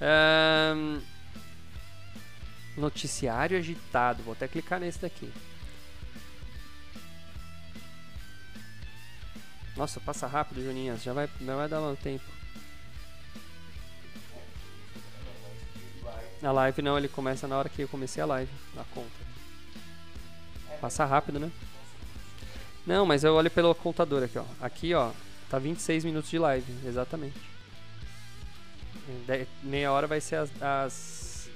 Um, 0.01 1.01
noticiário 2.77 3.59
agitado. 3.59 4.23
Vou 4.23 4.33
até 4.33 4.47
clicar 4.47 4.79
nesse 4.79 5.01
daqui. 5.01 5.33
Nossa, 9.77 10.01
passa 10.01 10.27
rápido, 10.27 10.63
Joninhas. 10.63 11.03
Já 11.03 11.13
vai, 11.13 11.29
já 11.41 11.57
vai 11.57 11.69
dar 11.69 11.81
um 11.81 11.95
tempo. 11.97 12.25
A 16.43 16.53
live 16.53 16.83
não, 16.83 16.97
ele 16.97 17.09
começa 17.09 17.49
na 17.49 17.59
hora 17.59 17.69
que 17.69 17.83
eu 17.83 17.89
comecei 17.89 18.23
a 18.23 18.27
live, 18.27 18.51
na 18.75 18.85
conta. 18.85 19.11
Passa 20.81 21.05
rápido, 21.05 21.41
né? 21.41 21.51
Não, 22.87 23.05
mas 23.05 23.25
eu 23.25 23.35
olho 23.35 23.51
pelo 23.51 23.75
contador 23.75 24.23
aqui, 24.23 24.39
ó. 24.39 24.45
Aqui, 24.61 24.95
ó, 24.95 25.11
tá 25.49 25.59
26 25.59 26.05
minutos 26.05 26.31
de 26.31 26.39
live, 26.39 26.73
exatamente. 26.87 27.39
De, 29.27 29.47
meia 29.63 29.91
hora 29.93 30.07
vai 30.07 30.21
ser 30.21 30.37
as, 30.37 30.51
as, 30.63 31.51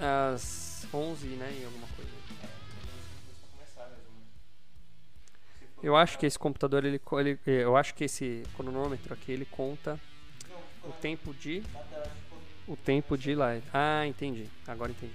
as 0.00 0.86
11, 0.92 1.26
né, 1.28 1.58
e 1.60 1.64
alguma 1.64 1.86
coisa. 1.88 2.06
Eu 5.82 5.94
acho 5.94 6.18
que 6.18 6.26
esse 6.26 6.38
computador, 6.38 6.84
ele, 6.84 7.00
ele, 7.12 7.38
eu 7.46 7.76
acho 7.76 7.94
que 7.94 8.04
esse 8.04 8.42
cronômetro 8.56 9.12
aqui, 9.12 9.30
ele 9.30 9.44
conta 9.44 10.00
o 10.82 10.92
tempo 10.92 11.34
de 11.34 11.62
o 12.66 12.74
tempo 12.76 13.16
de 13.16 13.34
live. 13.34 13.62
Ah, 13.72 14.06
entendi. 14.06 14.46
Agora 14.66 14.90
entendi. 14.90 15.12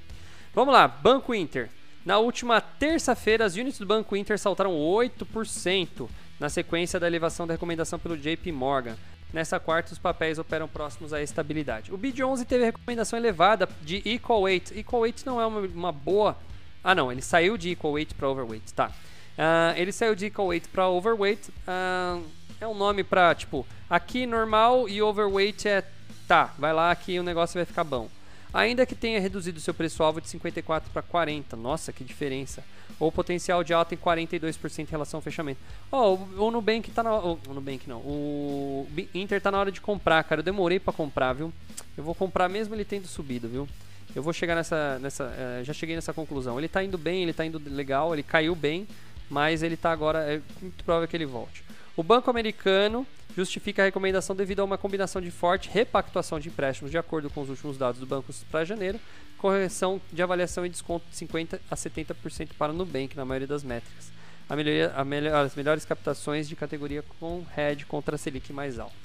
Vamos 0.54 0.74
lá, 0.74 0.88
Banco 0.88 1.34
Inter. 1.34 1.70
Na 2.06 2.18
última 2.18 2.62
terça-feira, 2.62 3.46
as 3.46 3.56
units 3.56 3.78
do 3.78 3.86
Banco 3.86 4.16
Inter 4.16 4.40
saltaram 4.40 4.74
8% 4.74 6.10
na 6.42 6.50
sequência 6.50 7.00
da 7.00 7.06
elevação 7.06 7.46
da 7.46 7.54
recomendação 7.54 8.00
pelo 8.00 8.18
JP 8.18 8.52
Morgan. 8.52 8.96
Nessa 9.32 9.60
quarta, 9.60 9.94
os 9.94 10.00
papéis 10.00 10.40
operam 10.40 10.68
próximos 10.68 11.14
à 11.14 11.22
estabilidade. 11.22 11.94
O 11.94 11.98
BID11 12.00 12.46
teve 12.46 12.66
recomendação 12.66 13.18
elevada 13.20 13.70
de 13.84 14.02
equal 14.04 14.42
weight. 14.42 14.78
Equal 14.78 15.04
weight 15.04 15.24
não 15.24 15.40
é 15.40 15.46
uma, 15.46 15.60
uma 15.60 15.92
boa. 15.92 16.36
Ah, 16.84 16.96
não, 16.96 17.12
ele 17.12 17.22
saiu 17.22 17.58
de 17.58 17.70
equal 17.70 17.94
weight 17.94 18.16
para 18.16 18.28
overweight, 18.28 18.74
tá. 18.74 18.88
Uh, 18.88 19.78
ele 19.78 19.92
saiu 19.92 20.16
de 20.16 20.26
equal 20.26 20.48
weight 20.48 20.68
para 20.70 20.90
overweight. 20.90 21.52
Uh, 21.68 22.26
é 22.60 22.68
um 22.68 22.74
nome 22.74 23.04
para 23.04 23.36
tipo, 23.36 23.66
aqui 23.88 24.26
normal 24.26 24.90
e 24.90 25.00
overweight 25.00 25.68
é 25.68 25.84
tá, 26.28 26.54
vai 26.58 26.74
lá 26.74 26.94
que 26.96 27.20
o 27.20 27.24
negócio 27.24 27.54
vai 27.54 27.66
ficar 27.66 27.84
bom. 27.84 28.10
Ainda 28.54 28.86
que 28.86 28.96
tenha 28.96 29.20
reduzido 29.20 29.60
seu 29.60 29.74
preço-alvo 29.74 30.20
de 30.20 30.28
54 30.28 30.92
para 30.92 31.02
40, 31.02 31.56
nossa, 31.56 31.94
que 31.94 32.04
diferença. 32.04 32.64
Ou 33.00 33.12
potencial 33.12 33.64
de 33.64 33.74
alta 33.74 33.96
em 33.96 33.98
42% 33.98 34.80
em 34.80 34.92
relação 34.92 35.18
ao 35.18 35.22
fechamento. 35.22 35.60
Ó, 35.92 36.14
oh, 36.38 36.46
o, 36.46 36.52
Nubank 36.52 36.92
tá 36.92 37.02
na 37.02 37.16
o, 37.16 37.40
Nubank 37.48 37.88
não. 37.88 38.00
O 38.00 38.88
Inter 39.14 39.42
tá 39.42 39.50
na 39.50 39.60
hora 39.60 39.72
de 39.72 39.80
comprar, 39.80 40.24
cara. 40.24 40.42
Eu 40.42 40.44
demorei 40.44 40.80
para 40.80 40.94
comprar, 40.94 41.34
viu? 41.34 41.52
Eu 41.98 42.04
vou 42.04 42.14
comprar 42.14 42.50
mesmo 42.50 42.76
ele 42.76 42.86
tendo 42.86 43.08
subido, 43.08 43.48
viu? 43.48 43.68
Eu 44.14 44.22
vou 44.22 44.34
chegar 44.34 44.56
nessa 44.56 45.00
nessa 45.00 45.26
uh, 45.26 45.64
já 45.64 45.74
cheguei 45.74 45.96
nessa 45.96 46.14
conclusão. 46.14 46.60
Ele 46.60 46.68
tá 46.68 46.84
indo 46.84 46.98
bem, 46.98 47.24
ele 47.24 47.34
tá 47.34 47.46
indo 47.46 47.62
legal, 47.66 48.14
ele 48.14 48.24
caiu 48.24 48.54
bem, 48.54 48.86
mas 49.30 49.64
ele 49.64 49.78
tá 49.78 49.92
agora 49.92 50.20
é 50.20 50.42
muito 50.62 50.84
provável 50.84 51.08
que 51.08 51.16
ele 51.16 51.26
volte. 51.26 51.64
O 52.02 52.04
Banco 52.04 52.32
Americano 52.32 53.06
justifica 53.38 53.84
a 53.84 53.86
recomendação 53.86 54.36
devido 54.36 54.62
a 54.62 54.64
uma 54.64 54.76
combinação 54.76 55.22
de 55.22 55.30
forte 55.30 55.70
repactuação 55.70 56.40
de 56.40 56.50
empréstimos 56.50 56.90
de 56.90 56.98
acordo 56.98 57.30
com 57.30 57.42
os 57.42 57.50
últimos 57.50 57.78
dados 57.78 58.00
do 58.00 58.08
banco 58.08 58.34
para 58.50 58.66
janeiro, 58.66 59.00
correção 59.38 60.02
de 60.12 60.20
avaliação 60.24 60.66
e 60.66 60.70
desconto 60.70 61.06
de 61.12 61.16
50% 61.16 61.60
a 61.70 61.76
70% 61.76 62.50
para 62.58 62.72
o 62.72 62.76
Nubank 62.76 63.16
na 63.16 63.24
maioria 63.24 63.48
das 63.48 63.64
métricas. 63.64 64.12
A 64.50 64.56
melhoria, 64.56 64.92
a 64.96 65.06
melhor, 65.06 65.46
as 65.46 65.54
melhores 65.54 65.86
captações 65.86 66.50
de 66.50 66.56
categoria 66.56 67.04
com 67.20 67.46
hedge 67.56 67.86
contra 67.86 68.16
a 68.16 68.18
Selic 68.18 68.52
mais 68.52 68.80
alta. 68.80 68.96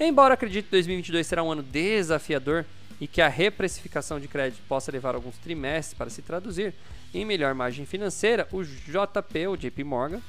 Embora 0.00 0.34
acredite 0.34 0.64
que 0.64 0.72
2022 0.72 1.24
será 1.24 1.44
um 1.44 1.52
ano 1.52 1.62
desafiador 1.62 2.66
e 3.00 3.06
que 3.06 3.22
a 3.22 3.28
reprecificação 3.28 4.18
de 4.18 4.26
crédito 4.26 4.60
possa 4.66 4.90
levar 4.90 5.14
alguns 5.14 5.38
trimestres 5.38 5.96
para 5.96 6.10
se 6.10 6.22
traduzir 6.22 6.74
em 7.14 7.24
melhor 7.24 7.54
margem 7.54 7.86
financeira, 7.86 8.48
o 8.50 8.64
JP, 8.64 9.46
o 9.46 9.56
JP 9.56 9.84
Morgan, 9.84 10.20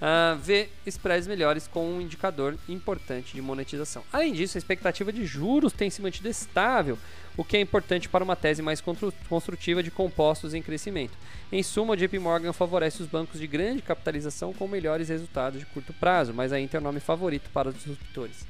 uh, 0.00 0.36
vê 0.38 0.68
spreads 0.86 1.26
melhores 1.26 1.66
com 1.66 1.88
um 1.88 2.00
indicador 2.00 2.56
importante 2.68 3.34
de 3.34 3.42
monetização. 3.42 4.02
Além 4.12 4.32
disso, 4.32 4.56
a 4.56 4.60
expectativa 4.60 5.12
de 5.12 5.24
juros 5.24 5.72
tem 5.72 5.90
se 5.90 6.02
mantido 6.02 6.28
estável, 6.28 6.98
o 7.36 7.44
que 7.44 7.56
é 7.56 7.60
importante 7.60 8.08
para 8.08 8.24
uma 8.24 8.36
tese 8.36 8.62
mais 8.62 8.82
construtiva 9.28 9.82
de 9.82 9.90
compostos 9.90 10.54
em 10.54 10.62
crescimento. 10.62 11.12
Em 11.52 11.62
suma, 11.62 11.92
o 11.92 11.96
JP 11.96 12.18
Morgan 12.18 12.52
favorece 12.52 13.02
os 13.02 13.08
bancos 13.08 13.38
de 13.38 13.46
grande 13.46 13.82
capitalização 13.82 14.52
com 14.52 14.66
melhores 14.66 15.08
resultados 15.08 15.60
de 15.60 15.66
curto 15.66 15.92
prazo, 15.92 16.32
mas 16.32 16.52
ainda 16.52 16.76
é 16.76 16.80
o 16.80 16.82
nome 16.82 17.00
favorito 17.00 17.50
para 17.50 17.68
os 17.68 17.74
disruptores. 17.74 18.46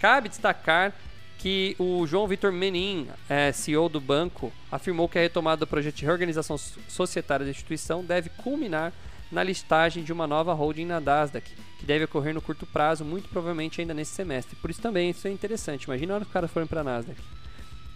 Cabe 0.00 0.30
destacar 0.30 0.94
que 1.40 1.74
o 1.78 2.06
João 2.06 2.26
Vitor 2.26 2.52
Menin, 2.52 3.08
é, 3.28 3.50
CEO 3.50 3.88
do 3.88 4.00
banco, 4.00 4.52
afirmou 4.70 5.08
que 5.08 5.18
a 5.18 5.22
retomada 5.22 5.60
do 5.60 5.66
projeto 5.66 5.96
de 5.96 6.04
reorganização 6.04 6.58
societária 6.58 7.44
da 7.44 7.50
instituição 7.50 8.04
deve 8.04 8.28
culminar 8.28 8.92
na 9.30 9.42
listagem 9.42 10.02
de 10.02 10.12
uma 10.12 10.26
nova 10.26 10.52
holding 10.52 10.86
na 10.86 11.00
Nasdaq, 11.00 11.50
que 11.78 11.86
deve 11.86 12.04
ocorrer 12.04 12.34
no 12.34 12.42
curto 12.42 12.66
prazo, 12.66 13.04
muito 13.04 13.28
provavelmente 13.28 13.80
ainda 13.80 13.94
nesse 13.94 14.12
semestre. 14.12 14.56
Por 14.56 14.70
isso 14.70 14.82
também 14.82 15.10
isso 15.10 15.26
é 15.26 15.30
interessante. 15.30 15.84
Imagina 15.84 16.14
hora 16.14 16.24
que 16.24 16.28
os 16.28 16.32
caras 16.32 16.50
forem 16.50 16.66
para 16.66 16.80
a 16.80 16.84
Nasdaq. 16.84 17.20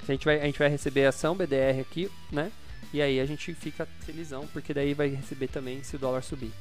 A 0.03 0.12
gente, 0.12 0.25
vai, 0.25 0.40
a 0.40 0.44
gente 0.44 0.59
vai 0.59 0.68
receber 0.68 1.07
ação 1.07 1.35
BDR 1.35 1.81
aqui, 1.81 2.11
né? 2.31 2.53
E 2.92 3.01
aí 3.03 3.18
a 3.18 3.27
gente 3.27 3.53
fica 3.55 3.87
felizão, 4.01 4.47
porque 4.53 4.73
daí 4.73 4.94
vai 4.94 5.09
receber 5.09 5.49
também 5.49 5.83
se 5.83 5.97
o 5.97 5.99
dólar 5.99 6.23
subir. 6.23 6.53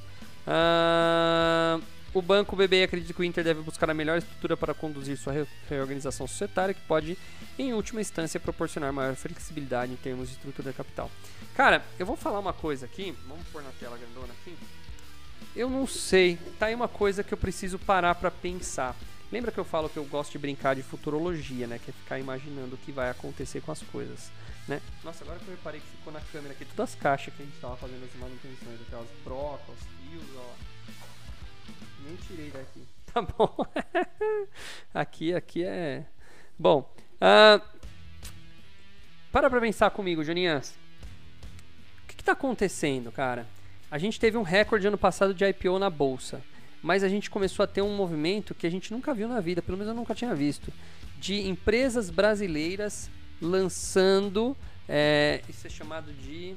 Uh, 0.47 1.81
o 2.13 2.21
banco 2.21 2.55
BB 2.55 2.83
acredita 2.83 3.13
que 3.13 3.21
o 3.21 3.23
Inter 3.23 3.43
deve 3.43 3.61
buscar 3.61 3.89
a 3.89 3.93
melhor 3.93 4.17
estrutura 4.17 4.55
para 4.55 4.73
conduzir 4.73 5.17
sua 5.17 5.33
reorganização 5.67 6.27
societária, 6.27 6.73
que 6.73 6.81
pode, 6.81 7.17
em 7.57 7.73
última 7.73 8.01
instância, 8.01 8.39
proporcionar 8.39 8.93
maior 8.93 9.15
flexibilidade 9.15 9.91
em 9.91 9.95
termos 9.95 10.29
de 10.29 10.35
estrutura 10.35 10.71
capital. 10.71 11.09
Cara, 11.55 11.83
eu 11.97 12.05
vou 12.05 12.15
falar 12.15 12.39
uma 12.39 12.53
coisa 12.53 12.85
aqui. 12.85 13.15
Vamos 13.27 13.47
pôr 13.47 13.63
na 13.63 13.71
tela 13.71 13.97
grandona 13.97 14.33
aqui. 14.41 14.55
Eu 15.55 15.69
não 15.69 15.87
sei. 15.87 16.37
Tá 16.59 16.67
aí 16.67 16.75
uma 16.75 16.87
coisa 16.87 17.23
que 17.23 17.33
eu 17.33 17.37
preciso 17.37 17.77
parar 17.77 18.15
para 18.15 18.31
pensar. 18.31 18.95
Lembra 19.31 19.51
que 19.51 19.59
eu 19.59 19.65
falo 19.65 19.89
que 19.89 19.97
eu 19.97 20.05
gosto 20.05 20.31
de 20.31 20.37
brincar 20.37 20.75
de 20.75 20.83
futurologia, 20.83 21.65
né? 21.65 21.79
Que 21.83 21.89
é 21.89 21.93
ficar 21.93 22.19
imaginando 22.19 22.75
o 22.75 22.77
que 22.77 22.91
vai 22.91 23.09
acontecer 23.09 23.61
com 23.61 23.71
as 23.71 23.81
coisas, 23.81 24.31
né? 24.67 24.79
Nossa, 25.03 25.23
agora 25.23 25.39
que 25.39 25.47
eu 25.47 25.55
reparei 25.55 25.79
que 25.79 25.87
ficou 25.87 26.13
na 26.13 26.21
câmera 26.21 26.53
aqui 26.53 26.65
todas 26.65 26.91
as 26.91 26.95
caixas 26.95 27.33
que 27.33 27.41
a 27.41 27.45
gente 27.45 27.59
tava 27.59 27.75
fazendo 27.77 28.03
as 28.03 28.19
manutenções, 28.19 28.79
aquelas 28.87 29.07
brocas, 29.23 29.75
fios, 29.97 30.23
ó. 30.37 30.72
Nem 32.05 32.15
tirei 32.27 32.49
daqui. 32.51 32.83
Tá 33.13 33.21
bom. 33.21 33.55
aqui, 34.91 35.35
aqui 35.35 35.63
é... 35.63 36.03
Bom, 36.57 36.91
uh... 37.21 37.61
para 39.31 39.51
pra 39.51 39.61
pensar 39.61 39.91
comigo, 39.91 40.23
Joninhas 40.23 40.73
que 42.23 42.29
está 42.29 42.31
acontecendo, 42.31 43.11
cara? 43.11 43.45
A 43.91 43.97
gente 43.97 44.17
teve 44.17 44.37
um 44.37 44.43
recorde 44.43 44.87
ano 44.87 44.97
passado 44.97 45.33
de 45.33 45.43
IPO 45.45 45.77
na 45.77 45.89
bolsa, 45.89 46.41
mas 46.81 47.03
a 47.03 47.09
gente 47.09 47.29
começou 47.29 47.63
a 47.63 47.67
ter 47.67 47.81
um 47.81 47.95
movimento 47.95 48.55
que 48.55 48.65
a 48.65 48.71
gente 48.71 48.93
nunca 48.93 49.13
viu 49.13 49.27
na 49.27 49.41
vida, 49.41 49.61
pelo 49.61 49.77
menos 49.77 49.89
eu 49.91 49.95
nunca 49.95 50.15
tinha 50.15 50.33
visto, 50.33 50.71
de 51.19 51.47
empresas 51.47 52.09
brasileiras 52.09 53.09
lançando. 53.41 54.55
É, 54.87 55.41
isso 55.49 55.67
é 55.67 55.69
chamado 55.69 56.13
de. 56.13 56.55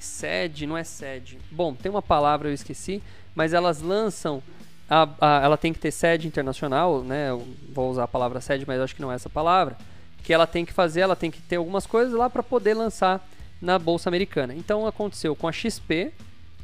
Sede, 0.00 0.66
não 0.66 0.76
é 0.76 0.84
sede. 0.84 1.38
Bom, 1.50 1.74
tem 1.74 1.90
uma 1.90 2.02
palavra 2.02 2.48
eu 2.48 2.54
esqueci, 2.54 3.02
mas 3.34 3.52
elas 3.52 3.80
lançam. 3.80 4.42
A, 4.88 5.08
a, 5.20 5.44
ela 5.44 5.56
tem 5.56 5.72
que 5.72 5.78
ter 5.78 5.90
sede 5.90 6.26
internacional, 6.26 7.02
né? 7.02 7.30
Eu 7.30 7.46
vou 7.72 7.90
usar 7.90 8.04
a 8.04 8.08
palavra 8.08 8.40
sede, 8.40 8.64
mas 8.66 8.80
acho 8.80 8.94
que 8.94 9.02
não 9.02 9.12
é 9.12 9.14
essa 9.14 9.30
palavra. 9.30 9.76
Que 10.24 10.32
ela 10.32 10.46
tem 10.46 10.64
que 10.64 10.72
fazer, 10.72 11.00
ela 11.00 11.16
tem 11.16 11.30
que 11.30 11.40
ter 11.40 11.56
algumas 11.56 11.86
coisas 11.86 12.12
lá 12.12 12.28
para 12.28 12.42
poder 12.42 12.74
lançar 12.74 13.24
na 13.60 13.78
bolsa 13.78 14.08
americana. 14.08 14.54
Então 14.54 14.86
aconteceu 14.86 15.36
com 15.36 15.46
a 15.46 15.52
XP, 15.52 16.12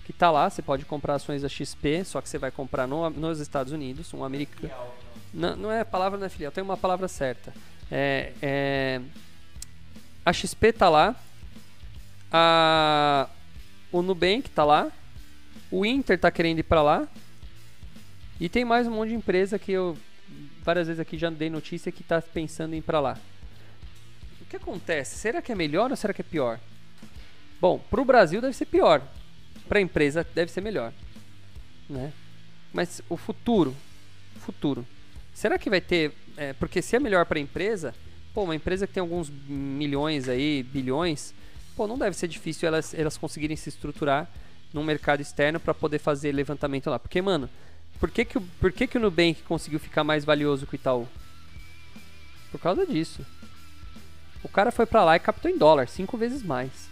que 0.04 0.12
está 0.12 0.30
lá, 0.30 0.48
você 0.48 0.62
pode 0.62 0.84
comprar 0.84 1.14
ações 1.14 1.42
da 1.42 1.48
XP, 1.48 2.04
só 2.04 2.20
que 2.20 2.28
você 2.28 2.38
vai 2.38 2.50
comprar 2.50 2.86
no, 2.86 3.10
nos 3.10 3.40
Estados 3.40 3.72
Unidos, 3.72 4.12
um 4.14 4.24
americano. 4.24 4.72
Não, 5.32 5.56
não 5.56 5.72
é 5.72 5.84
palavra, 5.84 6.18
não 6.18 6.26
é 6.26 6.28
filial, 6.28 6.52
tem 6.52 6.64
uma 6.64 6.76
palavra 6.76 7.08
certa. 7.08 7.52
É, 7.90 8.32
é, 8.40 9.00
a 10.24 10.32
XP 10.32 10.68
está 10.68 10.88
lá, 10.88 11.14
a, 12.30 13.28
o 13.92 14.02
Nubank 14.02 14.48
está 14.48 14.64
lá, 14.64 14.90
o 15.70 15.84
Inter 15.84 16.16
está 16.16 16.30
querendo 16.30 16.60
ir 16.60 16.64
para 16.64 16.82
lá, 16.82 17.08
e 18.38 18.48
tem 18.48 18.64
mais 18.64 18.86
um 18.86 18.90
monte 18.90 19.10
de 19.10 19.14
empresa 19.14 19.58
que 19.58 19.72
eu 19.72 19.96
várias 20.62 20.88
vezes 20.88 21.00
aqui 21.00 21.16
já 21.16 21.30
dei 21.30 21.48
notícia 21.48 21.92
que 21.92 22.02
está 22.02 22.20
pensando 22.20 22.74
em 22.74 22.78
ir 22.78 22.82
para 22.82 23.00
lá. 23.00 23.18
O 24.40 24.44
que 24.44 24.56
acontece? 24.56 25.16
Será 25.16 25.40
que 25.40 25.52
é 25.52 25.54
melhor 25.54 25.90
ou 25.90 25.96
será 25.96 26.12
que 26.12 26.20
é 26.20 26.24
pior? 26.24 26.60
Bom, 27.60 27.78
para 27.78 28.00
o 28.00 28.04
Brasil 28.04 28.40
deve 28.40 28.52
ser 28.52 28.66
pior, 28.66 29.02
para 29.68 29.78
a 29.78 29.82
empresa 29.82 30.26
deve 30.34 30.50
ser 30.50 30.60
melhor, 30.60 30.92
né? 31.88 32.12
Mas 32.72 33.00
o 33.08 33.16
futuro, 33.16 33.74
futuro, 34.40 34.86
será 35.32 35.58
que 35.58 35.70
vai 35.70 35.80
ter? 35.80 36.12
É, 36.36 36.52
porque 36.52 36.82
se 36.82 36.94
é 36.94 37.00
melhor 37.00 37.24
para 37.24 37.38
a 37.38 37.42
empresa, 37.42 37.94
pô, 38.34 38.42
uma 38.44 38.54
empresa 38.54 38.86
que 38.86 38.92
tem 38.92 39.00
alguns 39.00 39.30
milhões 39.30 40.28
aí, 40.28 40.62
bilhões, 40.62 41.34
pô, 41.76 41.86
não 41.86 41.98
deve 41.98 42.16
ser 42.16 42.26
difícil 42.26 42.66
elas, 42.66 42.94
elas 42.94 43.18
conseguirem 43.18 43.56
se 43.56 43.68
estruturar 43.68 44.28
num 44.72 44.82
mercado 44.82 45.20
externo 45.20 45.60
para 45.60 45.74
poder 45.74 45.98
fazer 45.98 46.32
levantamento 46.32 46.88
lá. 46.88 46.98
Porque, 46.98 47.20
mano, 47.20 47.48
por 48.00 48.10
que, 48.10 48.24
que, 48.24 48.40
por 48.40 48.72
que, 48.72 48.86
que 48.86 48.96
o 48.96 49.00
Nubank 49.00 49.42
conseguiu 49.42 49.78
ficar 49.78 50.02
mais 50.02 50.24
valioso 50.24 50.66
que 50.66 50.74
o 50.74 50.76
Itaú? 50.76 51.06
Por 52.50 52.60
causa 52.60 52.86
disso. 52.86 53.24
O 54.42 54.48
cara 54.48 54.70
foi 54.72 54.86
para 54.86 55.04
lá 55.04 55.16
e 55.16 55.20
captou 55.20 55.50
em 55.50 55.58
dólar, 55.58 55.88
cinco 55.88 56.16
vezes 56.16 56.42
mais. 56.42 56.88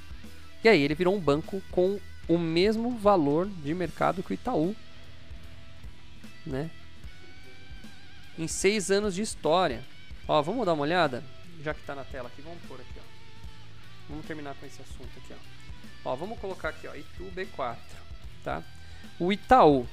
E 0.63 0.69
aí 0.69 0.83
ele 0.83 0.95
virou 0.95 1.15
um 1.15 1.21
banco 1.21 1.63
com 1.71 1.99
o 2.27 2.39
mesmo 2.39 2.97
valor 2.99 3.47
de 3.47 3.75
mercado 3.75 4.23
que 4.23 4.33
o 4.33 4.35
Itaú. 4.35 4.75
Né? 6.47 6.71
Em 8.39 8.49
seis 8.49 8.91
anos 8.91 9.15
de 9.15 9.23
história. 9.23 9.83
Ó, 10.27 10.41
vamos 10.43 10.65
dar 10.67 10.73
uma 10.73 10.83
olhada? 10.83 11.23
Já 11.63 11.73
que 11.73 11.81
está 11.81 11.95
na 11.95 12.05
tela 12.05 12.29
aqui, 12.29 12.43
vamos 12.43 12.63
pôr 12.67 12.81
aqui. 12.81 12.94
Vamos 14.09 14.27
terminar 14.27 14.55
com 14.55 14.67
esse 14.67 14.81
assunto 14.81 15.11
aqui. 15.19 15.35
Ó, 16.05 16.13
ó 16.13 16.17
vamos 16.17 16.39
colocar 16.39 16.71
aqui, 16.71 16.87
ó, 16.87 16.95
Itu 16.95 17.25
B4. 17.35 17.77
Tá? 18.43 18.63
O 19.19 19.33
Itaú. 19.33 19.87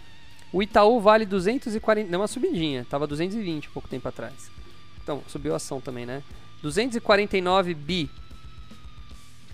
O 0.52 0.62
Itaú 0.62 1.00
vale 1.00 1.26
240. 1.26 2.10
Não, 2.10 2.19
uma 2.19 2.28
subidinha. 2.28 2.86
Tava 2.89 3.08
220 3.08 3.69
pouco 3.69 3.88
tempo 3.88 4.08
atrás. 4.08 4.52
Então, 5.02 5.24
subiu 5.28 5.54
a 5.54 5.58
ação 5.58 5.80
também, 5.80 6.06
né? 6.06 6.24
249 6.62 7.74
bi. 7.74 8.10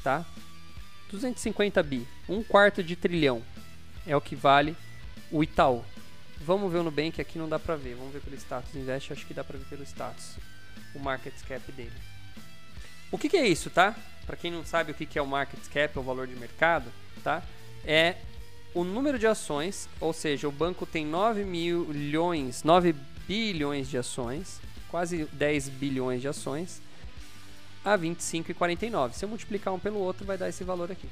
Tá? 0.04 0.26
250 1.12 1.82
bi, 1.84 2.08
um 2.28 2.44
quarto 2.44 2.84
de 2.84 2.96
trilhão 2.96 3.42
é 4.06 4.16
o 4.16 4.22
que 4.22 4.36
vale 4.36 4.76
o 5.32 5.44
Itaú. 5.44 5.84
Vamos 6.42 6.72
ver 6.72 6.80
o 6.80 6.84
Nubank, 6.84 7.20
aqui 7.20 7.38
não 7.38 7.50
dá 7.50 7.58
pra 7.58 7.76
ver, 7.76 7.96
vamos 7.96 8.14
ver 8.14 8.22
pelo 8.22 8.36
status 8.36 8.76
invest, 8.76 9.12
acho 9.12 9.26
que 9.26 9.34
dá 9.34 9.44
pra 9.44 9.58
ver 9.58 9.66
pelo 9.66 9.84
status, 9.84 10.38
o 10.94 11.00
market 11.00 11.34
cap 11.48 11.72
dele. 11.72 11.92
O 13.12 13.18
que, 13.18 13.30
que 13.30 13.38
é 13.38 13.48
isso, 13.48 13.70
tá? 13.70 13.96
Para 14.28 14.36
quem 14.36 14.52
não 14.52 14.66
sabe 14.66 14.92
o 14.92 14.94
que, 14.94 15.18
é 15.18 15.22
o 15.22 15.26
market 15.26 15.66
cap, 15.70 15.98
o 15.98 16.04
valor 16.04 16.28
de 16.28 16.36
mercado, 16.36 16.92
tá? 17.24 17.42
É 17.86 18.18
o 18.74 18.84
número 18.84 19.18
de 19.18 19.26
ações, 19.26 19.88
ou 20.02 20.12
seja, 20.12 20.50
o 20.50 20.52
banco 20.52 20.86
tem 20.86 21.06
9 21.06 21.46
milhões, 21.46 22.62
9 22.62 22.94
bilhões 23.26 23.90
de 23.90 23.98
ações, 23.98 24.60
quase 24.90 25.24
10 25.32 25.70
bilhões 25.70 26.22
de 26.22 26.28
ações, 26.28 26.82
a 27.86 27.98
25,49. 27.98 29.14
Se 29.14 29.24
eu 29.24 29.30
multiplicar 29.30 29.74
um 29.74 29.80
pelo 29.80 30.00
outro, 30.00 30.26
vai 30.26 30.38
dar 30.38 30.50
esse 30.50 30.64
valor 30.66 30.92
aqui, 30.92 31.08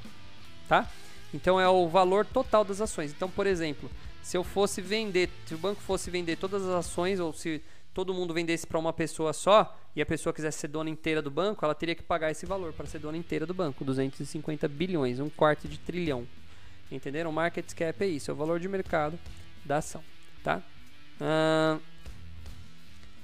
tá? 0.67 0.91
Então 1.34 1.60
é 1.60 1.67
o 1.69 1.88
valor 1.88 2.25
total 2.25 2.65
das 2.65 2.82
ações. 2.82 3.12
Então, 3.12 3.30
por 3.30 3.47
exemplo, 3.47 3.89
se 4.21 4.36
eu 4.36 4.43
fosse 4.43 4.82
vender, 4.82 5.30
se 5.45 5.56
o 5.56 5.58
banco 5.58 5.82
fosse 5.82 6.12
vender 6.12 6.36
todas 6.36 6.63
as 6.63 6.86
ações 6.86 7.19
ou 7.19 7.32
se 7.32 7.62
todo 7.95 8.13
mundo 8.13 8.34
vendesse 8.34 8.67
para 8.67 8.77
uma 8.77 8.91
pessoa 8.91 9.31
só 9.31 9.73
e 9.95 10.01
a 10.01 10.05
pessoa 10.05 10.34
quisesse 10.34 10.60
ser 10.60 10.67
dona 10.67 10.89
inteira 10.89 11.21
do 11.21 11.31
banco, 11.31 11.63
ela 11.63 11.73
teria 11.73 11.95
que 11.95 12.03
pagar 12.03 12.29
esse 12.29 12.45
valor 12.45 12.73
para 12.73 12.86
ser 12.86 12.99
dona 12.99 13.17
inteira 13.17 13.45
do 13.45 13.53
banco, 13.53 13.86
250 13.86 14.67
bilhões, 14.67 15.21
um 15.21 15.29
quarto 15.29 15.65
de 15.65 15.79
trilhão. 15.79 16.27
Entenderam? 16.91 17.31
Market 17.31 17.73
cap 17.73 18.03
é 18.03 18.08
isso, 18.08 18.29
é 18.29 18.34
o 18.34 18.38
valor 18.38 18.60
de 18.60 18.67
mercado 18.67 19.17
da 19.63 19.77
ação, 19.77 20.03
tá? 20.43 20.62
Uh, 21.21 21.81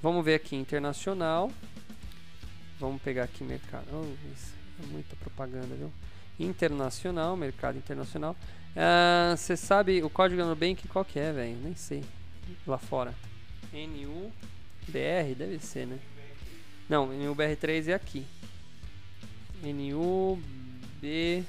vamos 0.00 0.24
ver 0.24 0.34
aqui 0.36 0.56
internacional. 0.56 1.52
Vamos 2.80 3.00
pegar 3.02 3.24
aqui 3.24 3.44
mercado. 3.44 3.86
Oh, 3.92 4.32
isso 4.34 4.54
é 4.82 4.86
muita 4.86 5.14
propaganda, 5.16 5.74
viu? 5.76 5.92
Internacional, 6.40 7.36
mercado 7.36 7.76
internacional. 7.76 8.34
Você 9.36 9.52
ah, 9.52 9.56
sabe 9.56 10.02
o 10.02 10.08
código 10.08 10.40
do 10.40 10.48
Nubank 10.48 10.88
qual 10.88 11.04
que 11.04 11.18
é, 11.20 11.30
velho? 11.30 11.56
Nem 11.58 11.76
sei. 11.76 12.02
Lá 12.66 12.78
fora. 12.78 13.14
NUBR, 14.88 15.34
deve 15.36 15.58
ser, 15.60 15.86
né? 15.86 15.98
Não, 16.88 17.08
NUBR3 17.08 17.88
é 17.88 17.94
aqui. 17.94 18.26
NUB. 19.62 21.44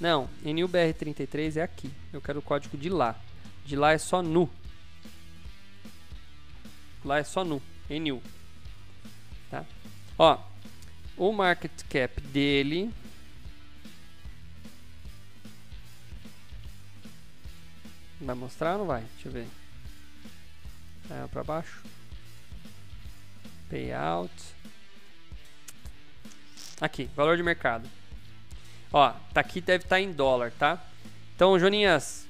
Não, 0.00 0.28
NUBR33 0.44 1.56
é 1.56 1.62
aqui. 1.62 1.90
Eu 2.12 2.20
quero 2.20 2.38
o 2.38 2.42
código 2.42 2.76
de 2.76 2.88
lá. 2.88 3.18
De 3.64 3.76
lá 3.76 3.92
é 3.92 3.98
só 3.98 4.22
NU. 4.22 4.50
Lá 7.04 7.18
é 7.18 7.24
só 7.24 7.44
NU. 7.44 7.62
NU. 7.88 8.22
Tá? 9.50 9.64
Ó, 10.18 10.38
o 11.16 11.32
market 11.32 11.70
cap 11.88 12.20
dele 12.20 12.90
vai 18.20 18.34
mostrar 18.34 18.72
ou 18.72 18.78
não 18.78 18.86
vai? 18.86 19.02
Deixa 19.02 19.28
eu 19.28 19.32
ver. 19.32 19.63
É 21.10 21.26
para 21.28 21.44
baixo. 21.44 21.82
Payout. 23.68 24.32
Aqui, 26.80 27.08
valor 27.14 27.36
de 27.36 27.42
mercado. 27.42 27.88
Ó, 28.92 29.12
tá 29.32 29.40
aqui 29.40 29.60
deve 29.60 29.84
estar 29.84 29.96
tá 29.96 30.00
em 30.00 30.12
dólar, 30.12 30.52
tá? 30.58 30.82
Então, 31.34 31.58
Joninhas, 31.58 32.26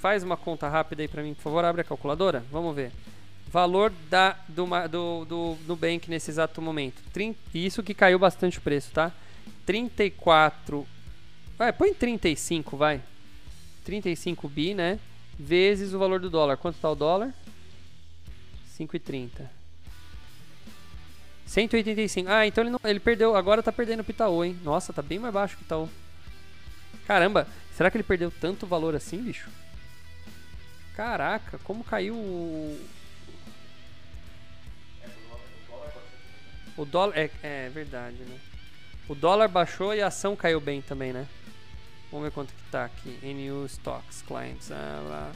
faz 0.00 0.22
uma 0.22 0.36
conta 0.36 0.68
rápida 0.68 1.02
aí 1.02 1.08
para 1.08 1.22
mim, 1.22 1.34
por 1.34 1.42
favor, 1.42 1.64
abre 1.64 1.82
a 1.82 1.84
calculadora. 1.84 2.42
Vamos 2.50 2.74
ver. 2.74 2.90
Valor 3.48 3.92
da, 4.10 4.36
do, 4.48 4.66
do, 4.88 5.24
do 5.24 5.58
Nubank 5.66 6.10
nesse 6.10 6.30
exato 6.30 6.60
momento. 6.60 7.02
isso 7.54 7.82
que 7.82 7.94
caiu 7.94 8.18
bastante 8.18 8.58
o 8.58 8.62
preço, 8.62 8.90
tá? 8.92 9.12
34. 9.64 10.86
Vai, 11.56 11.72
põe 11.72 11.94
35, 11.94 12.76
vai. 12.76 13.00
35 13.84 14.48
bi, 14.48 14.74
né? 14.74 14.98
Vezes 15.38 15.94
o 15.94 15.98
valor 15.98 16.18
do 16.20 16.28
dólar. 16.28 16.56
Quanto 16.56 16.78
tá 16.78 16.90
o 16.90 16.94
dólar? 16.94 17.32
5,30. 18.78 19.48
185. 21.46 22.28
Ah, 22.30 22.46
então 22.46 22.64
ele, 22.64 22.70
não, 22.70 22.80
ele 22.84 23.00
perdeu. 23.00 23.36
Agora 23.36 23.62
tá 23.62 23.72
perdendo 23.72 24.00
o 24.00 24.10
Itaú, 24.10 24.44
hein? 24.44 24.58
Nossa, 24.62 24.92
tá 24.92 25.02
bem 25.02 25.18
mais 25.18 25.32
baixo 25.32 25.56
que 25.56 25.62
o 25.62 25.66
Itaú. 25.66 25.88
Caramba, 27.06 27.46
será 27.76 27.90
que 27.90 27.96
ele 27.96 28.04
perdeu 28.04 28.30
tanto 28.30 28.66
valor 28.66 28.94
assim, 28.94 29.22
bicho? 29.22 29.48
Caraca, 30.96 31.58
como 31.58 31.84
caiu 31.84 32.14
o, 32.14 32.80
O 36.76 36.84
dólar. 36.84 37.16
É, 37.16 37.30
é 37.42 37.70
verdade, 37.70 38.16
né? 38.16 38.38
O 39.08 39.14
dólar 39.14 39.48
baixou 39.48 39.94
e 39.94 40.02
a 40.02 40.08
ação 40.08 40.36
caiu 40.36 40.60
bem 40.60 40.82
também, 40.82 41.12
né? 41.12 41.26
Vamos 42.10 42.26
ver 42.26 42.32
quanto 42.32 42.52
que 42.52 42.62
tá 42.70 42.84
aqui. 42.84 43.18
NU 43.22 43.64
Stocks 43.66 44.22
Clients. 44.22 44.70
Ah, 44.70 45.02
lá. 45.08 45.32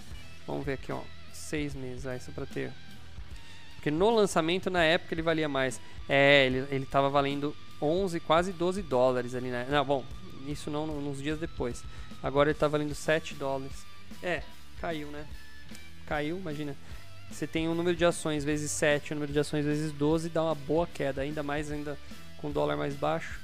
Vamos 0.46 0.64
ver 0.64 0.74
aqui, 0.74 0.92
ó. 0.92 1.02
Seis 1.32 1.74
meses, 1.74 2.06
aí 2.06 2.20
só 2.20 2.30
pra 2.32 2.46
ter. 2.46 2.72
Porque 3.80 3.90
no 3.90 4.10
lançamento, 4.10 4.68
na 4.68 4.84
época, 4.84 5.14
ele 5.14 5.22
valia 5.22 5.48
mais. 5.48 5.80
É, 6.06 6.44
ele, 6.44 6.66
ele 6.70 6.84
tava 6.84 7.08
valendo 7.08 7.56
11, 7.80 8.20
quase 8.20 8.52
12 8.52 8.82
dólares 8.82 9.34
ali, 9.34 9.48
né? 9.48 9.66
Não, 9.70 9.82
bom, 9.82 10.04
isso 10.46 10.70
não 10.70 10.86
nos 10.86 11.22
dias 11.22 11.38
depois. 11.38 11.82
Agora 12.22 12.50
ele 12.50 12.58
tá 12.58 12.68
valendo 12.68 12.94
7 12.94 13.34
dólares. 13.34 13.72
É, 14.22 14.42
caiu, 14.82 15.08
né? 15.08 15.24
Caiu, 16.06 16.36
imagina. 16.36 16.76
Você 17.30 17.46
tem 17.46 17.70
um 17.70 17.74
número 17.74 17.96
de 17.96 18.04
ações 18.04 18.44
vezes 18.44 18.70
7, 18.70 19.12
o 19.12 19.14
um 19.14 19.16
número 19.16 19.32
de 19.32 19.38
ações 19.38 19.64
vezes 19.64 19.92
12, 19.92 20.28
dá 20.28 20.42
uma 20.42 20.54
boa 20.54 20.86
queda, 20.86 21.22
ainda 21.22 21.42
mais 21.42 21.72
ainda 21.72 21.96
com 22.36 22.48
o 22.48 22.52
dólar 22.52 22.76
mais 22.76 22.94
baixo. 22.94 23.40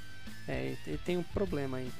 É, 0.46 0.74
e 0.86 0.98
tem 0.98 1.16
um 1.16 1.22
problema 1.22 1.78
aí. 1.78 1.90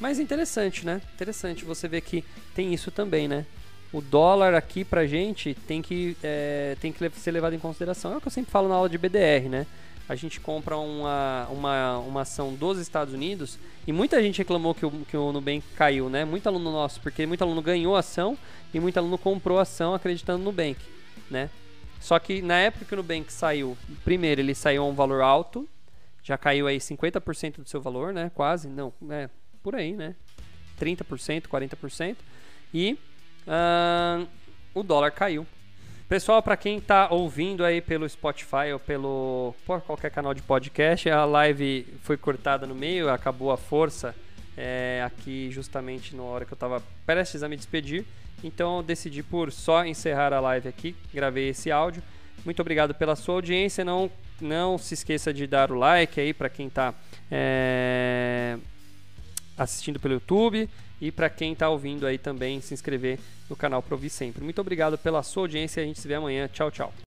Mas 0.00 0.20
interessante, 0.20 0.86
né? 0.86 1.02
Interessante 1.14 1.64
você 1.64 1.88
ver 1.88 2.02
que 2.02 2.24
tem 2.54 2.72
isso 2.72 2.92
também, 2.92 3.26
né? 3.26 3.44
O, 3.98 4.00
dólar 4.00 4.54
aqui 4.54 4.84
pra 4.84 5.06
gente 5.06 5.54
tem 5.54 5.80
que, 5.80 6.16
é, 6.22 6.76
tem 6.80 6.92
que 6.92 7.10
ser 7.18 7.30
levado 7.30 7.54
em 7.54 7.58
consideração. 7.58 8.12
É 8.12 8.16
o 8.16 8.20
que 8.20 8.28
eu 8.28 8.32
sempre 8.32 8.50
falo 8.50 8.68
na 8.68 8.74
aula 8.74 8.88
de 8.88 8.98
BDR, 8.98 9.48
né? 9.48 9.66
A 10.08 10.14
gente 10.14 10.38
compra 10.40 10.76
uma, 10.76 11.48
uma, 11.50 11.98
uma 11.98 12.20
ação 12.20 12.54
dos 12.54 12.78
Estados 12.78 13.12
Unidos 13.12 13.58
e 13.86 13.92
muita 13.92 14.22
gente 14.22 14.38
reclamou 14.38 14.74
que 14.74 14.86
o, 14.86 14.90
que 14.90 15.16
o 15.16 15.32
Nubank 15.32 15.64
caiu, 15.74 16.08
né? 16.08 16.24
Muito 16.24 16.46
aluno 16.46 16.70
nosso, 16.70 17.00
porque 17.00 17.26
muito 17.26 17.42
aluno 17.42 17.60
ganhou 17.60 17.96
ação 17.96 18.38
e 18.72 18.78
muito 18.78 18.96
aluno 18.98 19.18
comprou 19.18 19.58
ação 19.58 19.94
acreditando 19.94 20.38
no 20.38 20.44
Nubank, 20.46 20.78
né? 21.30 21.50
Só 22.00 22.18
que 22.18 22.40
na 22.40 22.58
época 22.58 22.84
que 22.84 22.94
o 22.94 22.96
Nubank 22.98 23.32
saiu, 23.32 23.76
primeiro 24.04 24.40
ele 24.40 24.54
saiu 24.54 24.82
a 24.82 24.86
um 24.86 24.94
valor 24.94 25.22
alto, 25.22 25.68
já 26.22 26.36
caiu 26.36 26.66
aí 26.66 26.78
50% 26.78 27.62
do 27.62 27.68
seu 27.68 27.80
valor, 27.80 28.12
né? 28.12 28.30
Quase, 28.34 28.68
não, 28.68 28.92
é 29.10 29.28
por 29.62 29.74
aí, 29.74 29.92
né? 29.92 30.14
30%, 30.78 31.48
40%. 31.48 32.16
E 32.74 32.98
uh, 33.46 34.26
o 34.74 34.82
dólar 34.82 35.10
caiu. 35.10 35.46
Pessoal, 36.08 36.40
para 36.40 36.56
quem 36.56 36.78
está 36.78 37.08
ouvindo 37.10 37.64
aí 37.64 37.80
pelo 37.80 38.08
Spotify 38.08 38.72
ou 38.72 38.78
pelo 38.78 39.54
por 39.66 39.80
qualquer 39.80 40.10
canal 40.10 40.32
de 40.32 40.40
podcast, 40.40 41.10
a 41.10 41.24
live 41.24 41.84
foi 42.02 42.16
cortada 42.16 42.64
no 42.64 42.76
meio, 42.76 43.10
acabou 43.10 43.50
a 43.50 43.56
força 43.56 44.14
é, 44.56 45.02
aqui 45.04 45.50
justamente 45.50 46.14
na 46.14 46.22
hora 46.22 46.44
que 46.44 46.52
eu 46.52 46.56
estava 46.56 46.80
prestes 47.04 47.42
a 47.42 47.48
me 47.48 47.56
despedir. 47.56 48.04
Então 48.44 48.76
eu 48.76 48.82
decidi 48.84 49.20
por 49.22 49.50
só 49.50 49.84
encerrar 49.84 50.32
a 50.32 50.38
live 50.38 50.68
aqui, 50.68 50.94
gravei 51.12 51.48
esse 51.48 51.72
áudio. 51.72 52.00
Muito 52.44 52.60
obrigado 52.60 52.94
pela 52.94 53.16
sua 53.16 53.34
audiência. 53.34 53.84
Não, 53.84 54.08
não 54.40 54.78
se 54.78 54.94
esqueça 54.94 55.34
de 55.34 55.44
dar 55.44 55.72
o 55.72 55.74
like 55.74 56.20
aí 56.20 56.32
para 56.32 56.48
quem 56.48 56.68
está 56.68 56.94
é, 57.28 58.56
assistindo 59.58 59.98
pelo 59.98 60.14
YouTube 60.14 60.68
e 61.00 61.10
para 61.10 61.28
quem 61.28 61.52
está 61.52 61.68
ouvindo 61.68 62.06
aí 62.06 62.18
também 62.18 62.60
se 62.60 62.74
inscrever 62.74 63.18
no 63.48 63.56
canal 63.56 63.82
Provi 63.82 64.08
Sempre. 64.08 64.42
Muito 64.42 64.60
obrigado 64.60 64.96
pela 64.96 65.22
sua 65.22 65.44
audiência. 65.44 65.82
A 65.82 65.86
gente 65.86 66.00
se 66.00 66.08
vê 66.08 66.14
amanhã. 66.14 66.48
Tchau, 66.48 66.70
tchau. 66.70 66.92